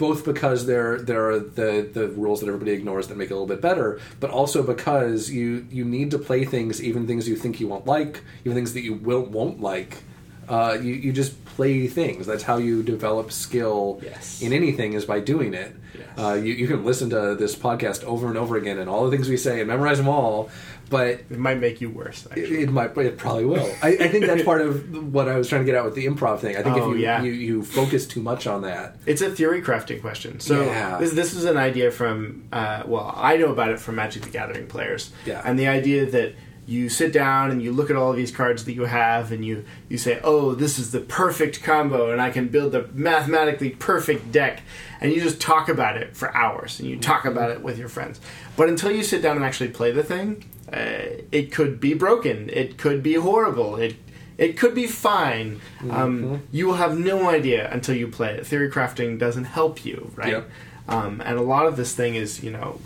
[0.00, 3.36] both because there there are the the rules that everybody ignores that make it a
[3.36, 7.36] little bit better, but also because you you need to play things, even things you
[7.36, 9.98] think you won't like, even things that you will won't like.
[10.50, 12.26] Uh, you you just play things.
[12.26, 14.42] That's how you develop skill Yes.
[14.42, 15.72] in anything is by doing it.
[15.96, 16.06] Yes.
[16.18, 19.10] Uh, you, you can listen to this podcast over and over again and all the
[19.16, 20.48] things we say and memorize them all,
[20.88, 22.26] but It might make you worse.
[22.34, 23.70] it, it might it probably will.
[23.82, 26.06] I, I think that's part of what I was trying to get out with the
[26.06, 26.56] improv thing.
[26.56, 27.22] I think Oh, if you, yeah.
[27.22, 30.40] you you focus too much on that, It's a theory crafting question.
[30.40, 30.98] So Yeah.
[30.98, 34.30] this, this is an idea from uh, well, I know about it from Magic the
[34.30, 35.12] Gathering players.
[35.26, 35.42] Yeah.
[35.44, 36.34] And the idea that
[36.70, 39.64] you sit down and you look at all these cards that you have and you
[39.88, 44.30] you say, "Oh, this is the perfect combo and I can build the mathematically perfect
[44.30, 44.62] deck."
[45.00, 47.88] And you just talk about it for hours and you talk about it with your
[47.88, 48.20] friends.
[48.56, 52.48] But until you sit down and actually play the thing, uh, it could be broken.
[52.52, 53.74] It could be horrible.
[53.76, 53.96] It
[54.38, 55.60] it could be fine.
[55.90, 58.46] Um, you will have no idea until you play it.
[58.46, 60.32] Theory crafting doesn't help you, right?
[60.32, 60.50] Yep.
[60.88, 62.80] Um, and a lot of this thing is, you know,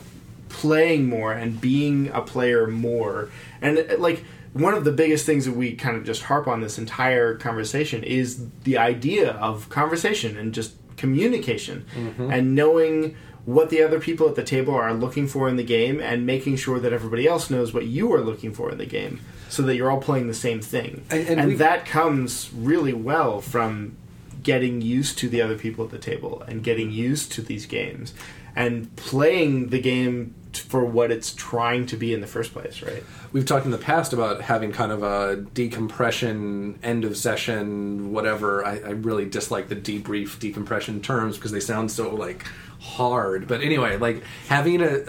[0.61, 3.29] playing more and being a player more.
[3.61, 6.61] And uh, like one of the biggest things that we kind of just harp on
[6.61, 11.85] this entire conversation is the idea of conversation and just communication
[12.33, 16.01] and knowing what the other people at the table are looking for in the game
[16.01, 19.21] and making sure that everybody else knows what you are looking for in the game
[19.51, 21.03] so that you're all playing the same thing.
[21.11, 23.97] And- and and that comes really well from
[24.43, 28.15] getting used to the other people at the table and getting used to these games
[28.55, 33.03] and playing the game for what it's trying to be in the first place, right?
[33.35, 38.65] we've talked in the past about having kind of a decompression, end of session, whatever.
[38.65, 42.47] I, I really dislike the debrief, decompression terms because they sound so like
[42.81, 43.49] hard.
[43.49, 45.05] But anyway, like having a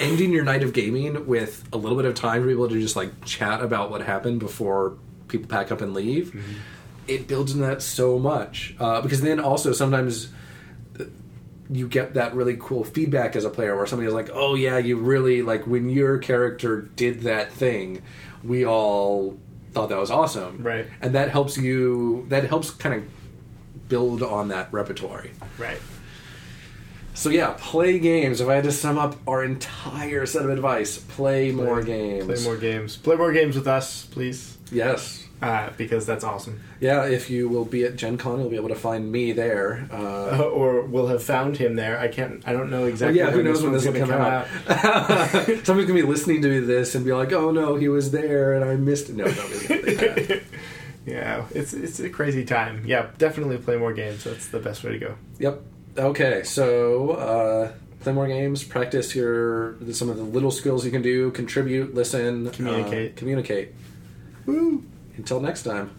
[0.00, 2.96] ending your night of gaming with a little bit of time for people to just
[2.96, 6.34] like chat about what happened before people pack up and leave.
[7.06, 10.30] It builds in that so much uh, because then also sometimes
[11.70, 14.96] you get that really cool feedback as a player where somebody's like, "Oh yeah, you
[14.96, 18.02] really like when your character did that thing,
[18.42, 19.38] we all
[19.72, 20.86] thought that was awesome." Right.
[21.00, 25.26] And that helps you that helps kind of build on that repertoire.
[25.58, 25.78] Right.
[27.14, 28.40] So yeah, play games.
[28.40, 32.24] If I had to sum up our entire set of advice, play, more games.
[32.26, 32.96] Play more games.
[32.96, 35.27] Play more games with us, please, Yes.
[35.40, 36.60] Uh, because that's awesome.
[36.80, 39.88] Yeah, if you will be at Gen Con, you'll be able to find me there.
[39.92, 39.96] Uh,
[40.38, 41.98] Uh, or we'll have found him there.
[41.98, 42.42] I can't.
[42.46, 43.18] I don't know exactly.
[43.18, 44.46] yeah, who knows when this will gonna come out.
[45.64, 48.64] Somebody's gonna be listening to this and be like, "Oh no, he was there and
[48.64, 50.42] I missed it." No, nobody's gonna think that.
[51.06, 52.82] Yeah, it's it's a crazy time.
[52.84, 54.24] Yeah, definitely play more games.
[54.24, 55.14] That's the best way to go.
[55.38, 55.62] Yep.
[55.96, 61.00] Okay, so uh, play more games, practice your some of the little skills you can
[61.00, 63.16] do, contribute, listen, uh, Communicate.
[63.16, 63.72] communicate.
[64.44, 64.84] Woo!
[65.18, 65.97] Until next time.